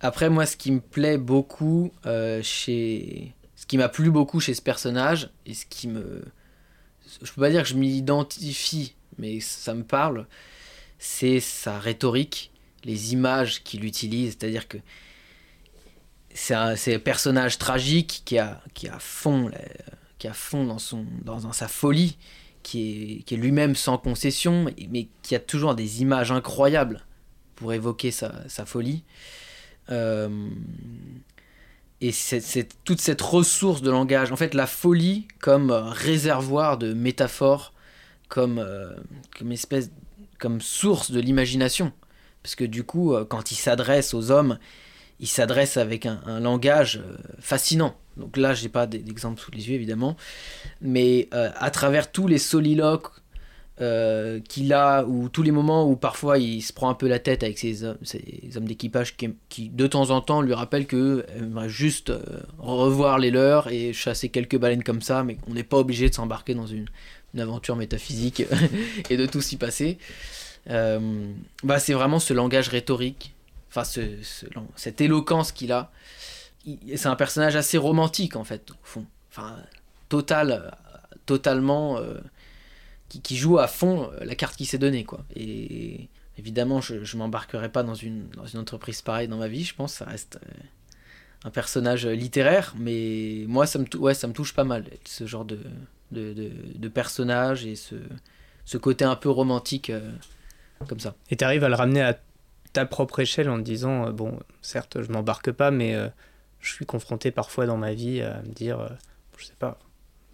[0.00, 3.32] Après, moi, ce qui me plaît beaucoup euh, chez.
[3.66, 6.24] Ce qui m'a plu beaucoup chez ce personnage, et ce qui me.
[7.20, 10.28] Je peux pas dire que je m'y identifie, mais ça me parle,
[11.00, 12.52] c'est sa rhétorique,
[12.84, 14.78] les images qu'il utilise, c'est-à-dire que.
[16.32, 19.50] C'est un, un personnage tragique qui a, qui a fond,
[20.18, 22.18] qui a fond dans, son, dans sa folie,
[22.62, 27.04] qui est, qui est lui-même sans concession, mais qui a toujours des images incroyables
[27.56, 29.02] pour évoquer sa, sa folie.
[29.90, 30.50] Euh,
[32.00, 37.72] et c'est toute cette ressource de langage, en fait la folie comme réservoir de métaphores,
[38.28, 38.64] comme,
[39.38, 39.90] comme espèce,
[40.38, 41.92] comme source de l'imagination.
[42.42, 44.58] Parce que du coup, quand il s'adresse aux hommes,
[45.20, 47.00] il s'adresse avec un, langage
[47.40, 47.96] fascinant.
[48.16, 50.16] Donc là, j'ai pas d'exemple sous les yeux évidemment,
[50.82, 53.10] mais à travers tous les soliloques
[53.82, 57.18] euh, qu'il a, ou tous les moments où parfois il se prend un peu la
[57.18, 57.98] tête avec ses, hommes
[58.64, 62.22] d'équipage qui, de temps en temps lui rappellent que aimerait juste euh,
[62.58, 66.14] revoir les leurs et chasser quelques baleines comme ça, mais on n'est pas obligé de
[66.14, 66.86] s'embarquer dans une,
[67.38, 68.44] aventure métaphysique
[69.10, 69.98] et de tout s'y passer.
[70.70, 71.30] Euh,
[71.62, 73.34] bah, c'est vraiment ce langage rhétorique,
[73.68, 74.00] enfin ce,
[74.74, 75.92] cette éloquence qu'il a.
[76.94, 79.04] C'est un personnage assez romantique en fait, au fond.
[79.30, 79.54] Enfin,
[80.08, 80.74] total,
[81.26, 82.00] totalement
[83.08, 85.04] qui, joue à fond euh, la carte qui s'est donnée.
[85.04, 85.24] Quoi.
[85.34, 89.64] Et évidemment, je ne m'embarquerai pas dans une, dans une entreprise pareille dans ma vie,
[89.64, 89.94] je pense.
[89.94, 90.50] Ça reste euh,
[91.44, 95.44] un personnage littéraire, mais moi, ça me, ouais, ça me touche pas mal, ce genre
[95.44, 95.60] de,
[96.12, 97.94] de, de, personnage et ce,
[98.64, 100.10] ce côté un peu romantique euh,
[100.88, 101.14] comme ça.
[101.30, 102.18] Et tu arrives à le ramener à
[102.72, 105.96] ta propre échelle en te disant, bon, certes, je m'embarque pas, mais
[106.60, 108.86] je suis confronté parfois dans ma vie à me dire,
[109.38, 109.78] je sais pas,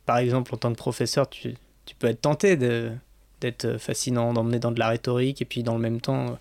[0.07, 1.55] par exemple, en tant que professeur, tu
[1.85, 5.81] tu peux être tenté d'être fascinant, d'emmener dans de la rhétorique, et puis dans le
[5.81, 6.35] même temps euh,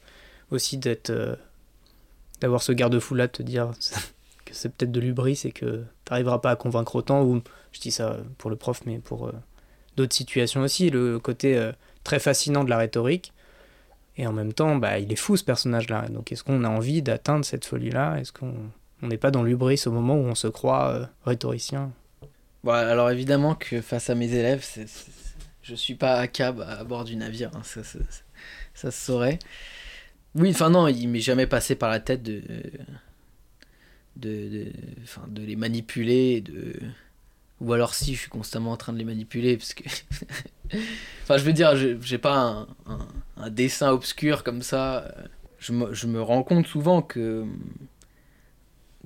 [0.51, 1.35] aussi d'être euh,
[2.39, 3.71] d'avoir ce garde-fou là de te dire
[4.45, 7.79] que c'est peut-être de l'ubris et que tu n'arriveras pas à convaincre autant, ou je
[7.79, 9.33] dis ça pour le prof, mais pour euh,
[9.97, 11.71] d'autres situations aussi, le côté
[12.03, 13.33] très fascinant de la rhétorique,
[14.17, 16.07] et en même temps, bah, il est fou ce personnage-là.
[16.09, 18.17] Donc est-ce qu'on a envie d'atteindre cette folie-là?
[18.19, 18.53] Est-ce qu'on
[19.01, 21.91] n'est pas dans l'ubris au moment où on se croit rhétoricien?
[22.63, 24.87] Bon, alors évidemment que face à mes élèves, c'est
[25.63, 27.99] je suis pas à cab à bord du navire, hein, ça, ça,
[28.73, 29.39] se saurait.
[30.35, 32.41] Oui, enfin non, il m'est jamais passé par la tête de,
[34.15, 34.65] de, de,
[35.27, 36.73] de les manipuler, de...
[37.59, 39.83] ou alors si, je suis constamment en train de les manipuler, parce que...
[41.23, 43.07] enfin, je veux dire, j'ai pas un,
[43.37, 45.13] un, dessin obscur comme ça.
[45.59, 47.45] Je me, je me, rends compte souvent que,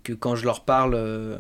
[0.04, 1.38] que quand je leur parle, euh,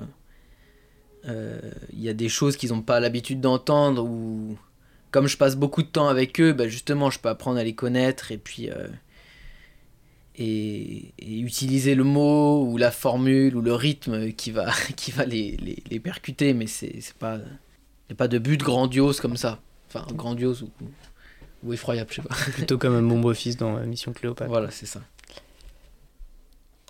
[1.26, 1.60] euh,
[1.94, 4.58] il y a des choses qu'ils n'ont pas l'habitude d'entendre, ou
[5.16, 7.74] comme je passe beaucoup de temps avec eux, bah justement, je peux apprendre à les
[7.74, 8.90] connaître et puis euh,
[10.38, 15.56] et, utiliser le mot ou la formule ou le rythme qui va, qui va les,
[15.56, 17.38] les, les percuter, mais c'est pas,
[18.10, 19.62] il a pas de but grandiose comme ça.
[19.88, 20.70] Enfin, grandiose ou,
[21.64, 22.36] ou effroyable, je sais pas.
[22.52, 24.50] Plutôt comme un bon beau-fils dans Mission Cléopâtre.
[24.50, 25.00] Voilà, c'est ça.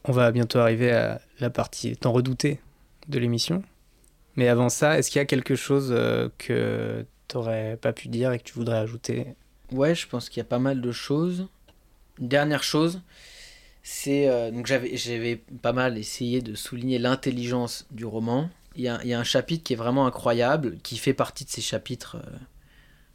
[0.04, 2.60] On va bientôt arriver à la partie tant redoutée
[3.08, 3.62] de l'émission.
[4.36, 8.32] Mais avant ça, est-ce qu'il y a quelque chose euh, que t'aurais pas pu dire
[8.32, 9.36] et que tu voudrais ajouter
[9.72, 11.48] Ouais, je pense qu'il y a pas mal de choses.
[12.20, 13.02] Dernière chose,
[13.84, 18.50] c'est euh, donc j'avais j'avais pas mal essayé de souligner l'intelligence du roman.
[18.76, 21.46] Il y, a, il y, a, un chapitre qui est vraiment incroyable, qui fait partie
[21.46, 22.38] de ces chapitres euh,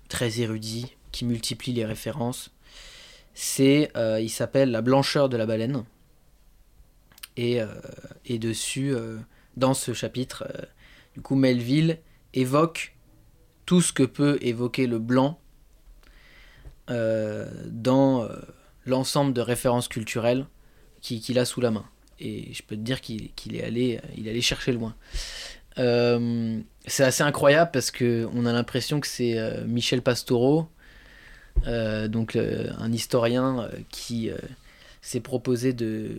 [0.08, 2.50] très érudits, qui multiplient les références.
[3.34, 5.84] C'est, euh, il s'appelle La blancheur de la baleine.
[7.36, 7.60] Et,
[8.26, 8.92] et dessus,
[9.56, 10.46] dans ce chapitre,
[11.14, 11.98] du coup, Melville
[12.34, 12.94] évoque
[13.66, 15.38] tout ce que peut évoquer le blanc
[16.90, 18.28] euh, dans euh,
[18.84, 20.46] l'ensemble de références culturelles
[21.00, 21.84] qu'il a sous la main.
[22.18, 24.94] Et je peux te dire qu'il est allé, il est chercher loin.
[25.78, 30.68] Euh, c'est assez incroyable parce que on a l'impression que c'est Michel Pastoureau,
[31.64, 34.30] donc un historien qui
[35.00, 36.18] s'est proposé de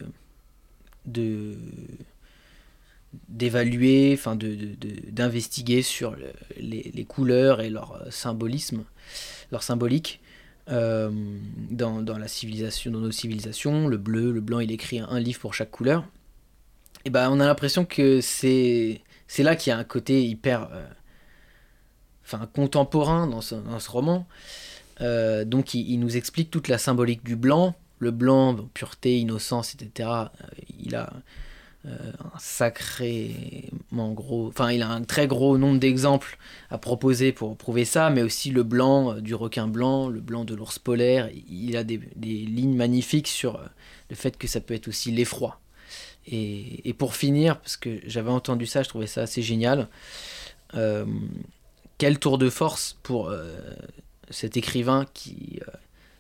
[3.28, 4.76] d'évaluer, enfin de,
[5.10, 6.16] d'investiguer sur
[6.58, 8.84] les, couleurs et leur euh, symbolisme,
[9.52, 10.22] leur symbolique
[10.70, 11.12] euh,
[11.70, 13.88] dans, la civilisation, dans nos civilisations.
[13.88, 16.06] Le bleu, le blanc, il écrit un, livre pour chaque couleur.
[17.04, 20.70] Et ben on a l'impression que c'est c'est là qu'il y a un côté hyper,
[20.72, 20.88] euh,
[22.24, 24.28] enfin contemporain dans ce, dans ce roman.
[25.00, 30.10] donc il, il, nous explique toute la symbolique du blanc, le blanc, pureté, innocence, etc.
[30.80, 31.12] il a
[31.86, 34.48] un sacrément gros.
[34.48, 36.38] Enfin, il a un très gros nombre d'exemples
[36.70, 40.46] à proposer pour prouver ça, mais aussi le blanc euh, du requin blanc, le blanc
[40.46, 41.30] de l'ours polaire.
[41.50, 43.66] Il a des, lignes magnifiques sur euh,
[44.10, 45.60] le fait que ça peut être aussi l'effroi.
[46.28, 49.90] Et, pour finir, parce que j'avais entendu ça, je trouvais ça assez génial.
[51.98, 53.34] quel tour de force pour
[54.30, 55.60] cet écrivain qui,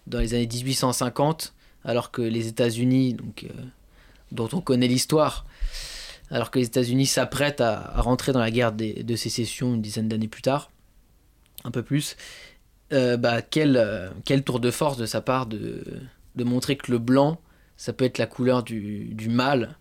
[0.07, 1.53] dans les années 1850,
[1.85, 3.45] alors que les États-Unis, donc
[4.31, 5.45] dont on connaît l'histoire,
[6.29, 10.27] alors que les États-Unis s'apprêtent à, rentrer dans la guerre de sécession une dizaine d'années
[10.27, 10.71] plus tard,
[11.63, 12.15] un peu plus,
[12.93, 16.03] euh, bah, quel, euh, quel, tour de force de sa part de,
[16.37, 17.39] montrer que le blanc,
[17.77, 19.77] ça peut être la couleur du, du mal,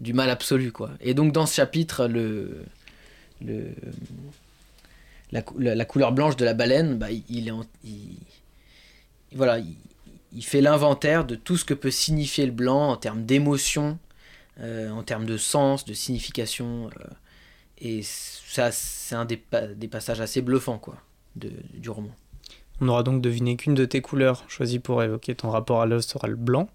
[0.00, 0.90] du mal absolu, quoi.
[1.00, 2.64] Et donc, dans ce chapitre, le,
[5.30, 7.52] la, couleur blanche de la baleine, bah, il, est
[7.84, 8.18] il,
[9.32, 9.76] voilà, il,
[10.40, 13.98] fait l'inventaire de tout ce que peut signifier le blanc en termes d'émotion,
[14.60, 16.88] euh, en termes de sens, de signification.
[16.88, 17.04] Euh,
[17.78, 19.42] et ça, c'est un des,
[19.76, 20.96] des, passages assez bluffants, quoi,
[21.36, 22.14] de, du roman.
[22.80, 26.02] On n'aura donc deviné qu'une de tes couleurs choisies pour évoquer ton rapport à l'œuvre
[26.02, 26.68] sera le blanc.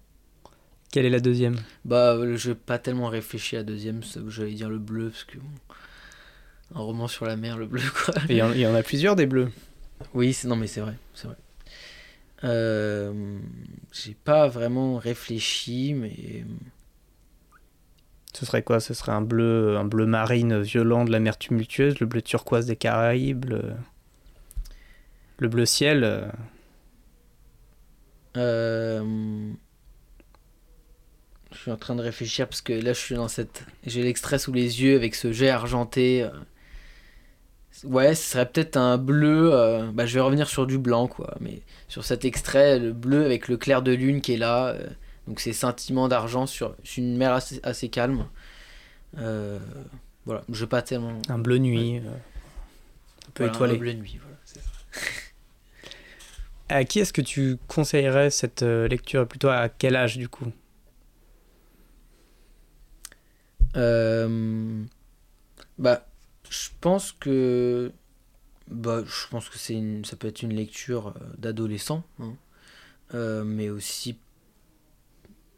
[0.92, 1.56] Quelle est la deuxième?
[1.84, 5.38] Bah, je n'ai pas tellement réfléchi à la deuxième, j'allais dire le bleu, parce que
[6.74, 8.14] un roman sur la mer, le bleu, quoi.
[8.28, 9.50] Il y, en, a plusieurs des bleus.
[10.14, 11.36] Oui, non, mais c'est vrai, c'est vrai.
[12.44, 13.38] Euh,
[13.92, 16.44] j'ai pas vraiment réfléchi, mais.
[18.32, 18.78] Ce serait quoi?
[18.78, 22.66] Ce serait un bleu, un bleu marine violent de la mer tumultueuse, le bleu turquoise
[22.66, 23.46] des Caraïbes,
[25.38, 26.04] le, bleu ciel.
[26.04, 26.28] Euh...
[28.36, 29.52] euh
[31.50, 33.64] je suis en train de réfléchir parce que là je suis dans cette.
[33.84, 36.28] J'ai l'extrait sous les yeux avec ce jet argenté.
[37.84, 39.50] Ouais, ce serait peut-être un bleu.
[39.52, 41.34] Euh, bah, je vais revenir sur du blanc, quoi.
[41.40, 44.68] Mais sur cet extrait, le bleu avec le clair de lune qui est là.
[44.68, 44.86] Euh,
[45.26, 48.26] donc ces sentiments d'argent sur, une mer assez, assez calme.
[49.18, 49.58] Euh,
[50.24, 51.18] voilà, je pas tellement.
[51.28, 51.98] Un bleu nuit.
[51.98, 53.74] un peu étoilé.
[53.74, 54.36] Un bleu nuit, voilà.
[56.70, 60.52] À qui est-ce que tu conseillerais cette lecture Plutôt à quel âge, du coup?
[65.78, 66.07] Bah
[66.50, 67.92] je pense que
[68.70, 72.34] bah, je pense que c'est une, ça peut être une lecture euh, d'adolescent, hein.
[73.14, 74.18] euh, mais aussi,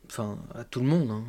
[0.07, 1.11] enfin, à tout le monde.
[1.11, 1.24] Hein.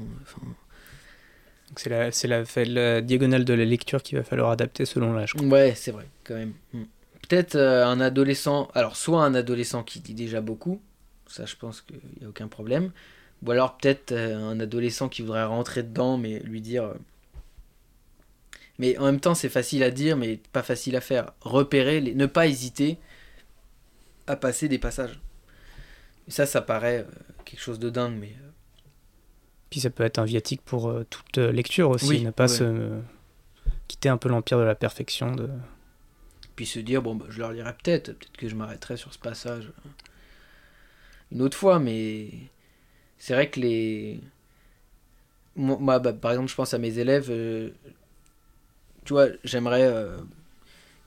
[1.76, 5.34] c'est la, c'est la, la, diagonale de la lecture qu'il va falloir adapter selon l'âge.
[5.41, 6.53] Ouais, c'est vrai, quand même.
[6.74, 6.84] Hmm.
[7.28, 10.82] Peut-être euh, un adolescent, alors soit un adolescent qui dit déjà beaucoup,
[11.28, 12.91] ça je pense qu'il n'y a aucun problème,
[13.43, 16.93] ou alors peut-être un adolescent qui voudrait rentrer dedans, mais lui dire
[18.80, 21.34] mais en même temps, c'est facile à dire, mais pas facile à faire.
[21.41, 22.15] Repérer, les...
[22.15, 22.97] ne pas hésiter
[24.28, 25.19] à passer des passages.
[26.28, 27.11] Et ça, ça paraît euh,
[27.45, 28.36] quelque chose de dingue, mais.
[28.41, 28.49] Euh,
[29.69, 32.99] Puis ça peut être un viatique pour euh, toute lecture aussi, ne pas se
[33.88, 35.36] quitter un peu l'empire de la perfection.
[35.36, 35.49] De...
[36.55, 39.19] Puis se dire, bon, bah, je leur lirai peut-être, peut-être que je m'arrêterai sur ce
[39.19, 39.72] passage
[41.32, 42.30] une autre fois, mais
[43.17, 44.22] c'est vrai que les.
[45.55, 47.32] Moi, bah, par exemple, je pense à mes élèves,
[49.12, 49.84] tu vois, j'aimerais.
[49.84, 50.20] Euh,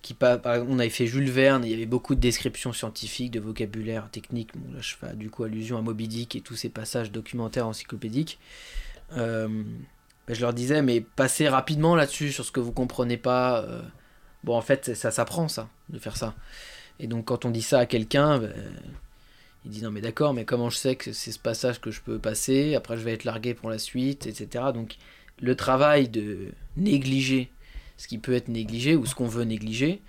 [0.02, 4.11] exemple, on avait fait Jules Verne, il y avait beaucoup de descriptions scientifiques, de vocabulaire
[4.11, 4.50] technique.
[4.55, 7.66] Bon, là, je fais du coup allusion à Moby Dick et tous ces passages documentaires
[7.66, 8.38] encyclopédiques.
[9.16, 9.48] Euh,
[10.28, 13.62] je leur disais, mais passez rapidement là-dessus, sur ce que vous comprenez pas.
[13.62, 13.80] Euh.
[14.42, 16.34] bon, en fait, ça s'apprend, ça, de faire ça.
[17.00, 18.52] Et donc, quand on dit ça à quelqu'un, ben,
[19.64, 22.02] il dit non, mais d'accord, mais comment je sais que c'est ce passage que je
[22.02, 22.74] peux passer?
[22.74, 24.66] Après, je vais être largué pour la suite, etc.
[24.74, 24.96] Donc,
[25.40, 27.50] le travail de négliger
[27.97, 30.03] ce qui peut être négligé ou ce qu'on veut négliger,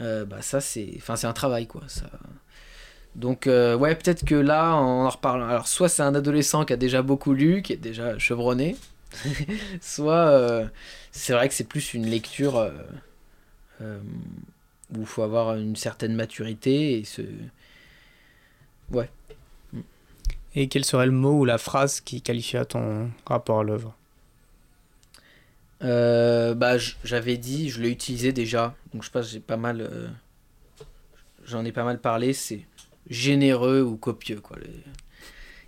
[0.00, 1.82] euh, bah ça c'est, enfin c'est un travail quoi.
[1.88, 2.10] Ça.
[3.16, 5.42] Donc euh, ouais peut-être que là on en reparle.
[5.42, 8.76] Alors soit c'est un adolescent qui a déjà beaucoup lu, qui est déjà chevronné,
[9.80, 10.66] soit euh,
[11.12, 12.70] c'est vrai que c'est plus une lecture
[13.80, 17.04] où il faut avoir une certaine maturité et
[18.90, 19.10] ouais.
[20.54, 23.97] Et quel serait le mot ou la phrase qui qualifierait ton rapport à l'œuvre?
[25.82, 30.08] Euh, bah, j'avais dit, je l'ai utilisé déjà, donc je pense j'ai pas mal, euh,
[31.44, 32.32] j'en ai pas mal parlé.
[32.32, 32.66] C'est
[33.08, 34.58] généreux ou copieux, quoi.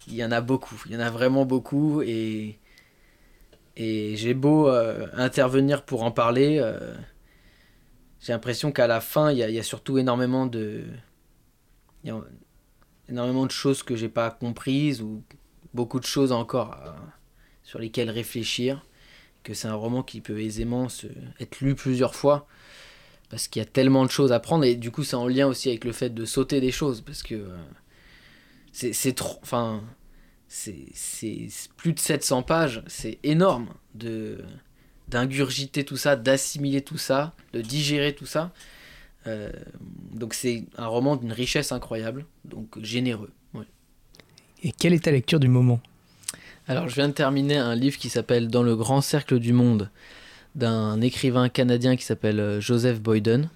[0.09, 2.59] Il y en a beaucoup, il y en a vraiment beaucoup, et
[3.77, 6.61] et j'ai beau euh, intervenir pour en parler,
[8.21, 10.85] j'ai l'impression qu'à la fin, il y, a, surtout énormément de,
[13.09, 15.23] énormément de choses que j'ai pas comprises ou
[15.73, 16.77] beaucoup de choses encore
[17.63, 18.85] sur lesquelles réfléchir
[19.43, 21.07] que c'est un roman qui peut aisément se,
[21.39, 22.47] être lu plusieurs fois
[23.29, 25.47] parce qu'il y a tellement de choses à prendre et du coup c'est en lien
[25.47, 27.57] aussi avec le fait de sauter des choses parce que euh,
[28.73, 29.83] c'est trop enfin
[30.49, 30.87] c'est
[31.77, 34.45] plus de 700 pages c'est énorme de
[35.09, 38.53] d'ingurgiter tout ça d'assimiler tout ça de digérer tout ça.
[39.27, 39.53] Euh,
[40.13, 43.31] donc c'est un roman d'une richesse incroyable donc généreux
[44.63, 45.81] et quelle est ta lecture du moment?
[46.71, 49.91] Alors, je viens de terminer un livre qui s'appelle Dans le grand cercle du monde
[50.55, 53.51] d'un écrivain canadien qui s'appelle euh, Joseph Boyden.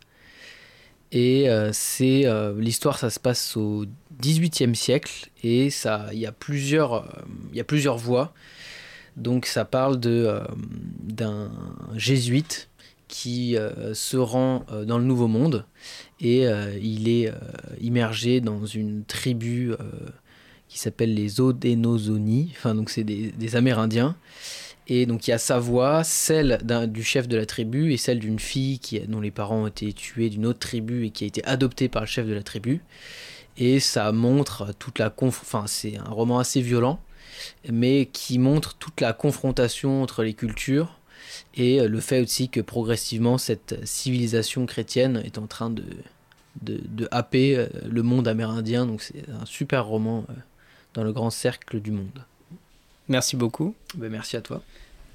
[1.13, 3.85] Et euh, c'est euh, l'histoire, ça se passe au
[4.21, 7.65] XVIIIe siècle et ça, il y a plusieurs, il
[7.97, 8.35] voix.
[9.17, 11.53] Donc, ça parle d'un
[11.95, 12.69] jésuite
[13.07, 13.57] qui
[13.93, 15.67] se rend dans le Nouveau Monde
[16.21, 16.47] et
[16.83, 17.33] il est
[17.81, 19.73] immergé dans une tribu
[20.75, 24.17] qui s'appelle les Odenozoni, enfin donc c'est des, Amérindiens.
[24.89, 26.59] Et donc il y a sa voix, celle
[26.89, 29.93] du chef de la tribu et celle d'une fille qui, dont les parents ont été
[29.93, 32.83] tués d'une autre tribu et qui a été adoptée par le chef de la tribu.
[33.57, 36.99] Et ça montre toute la Enfin, c'est un roman assez violent,
[37.71, 40.99] mais qui montre toute la confrontation entre les cultures
[41.55, 45.85] et le fait aussi que progressivement cette civilisation chrétienne est en train de,
[46.63, 48.87] de, de happer euh, le monde amérindien.
[48.87, 50.33] Donc c'est un super roman euh,
[50.95, 52.25] dans le grand cercle du monde.
[53.09, 53.75] Merci beaucoup.
[53.95, 54.63] Ben, merci à toi.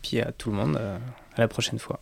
[0.04, 0.78] Puis à tout le monde.
[0.78, 0.98] Euh,
[1.36, 2.02] à la prochaine fois.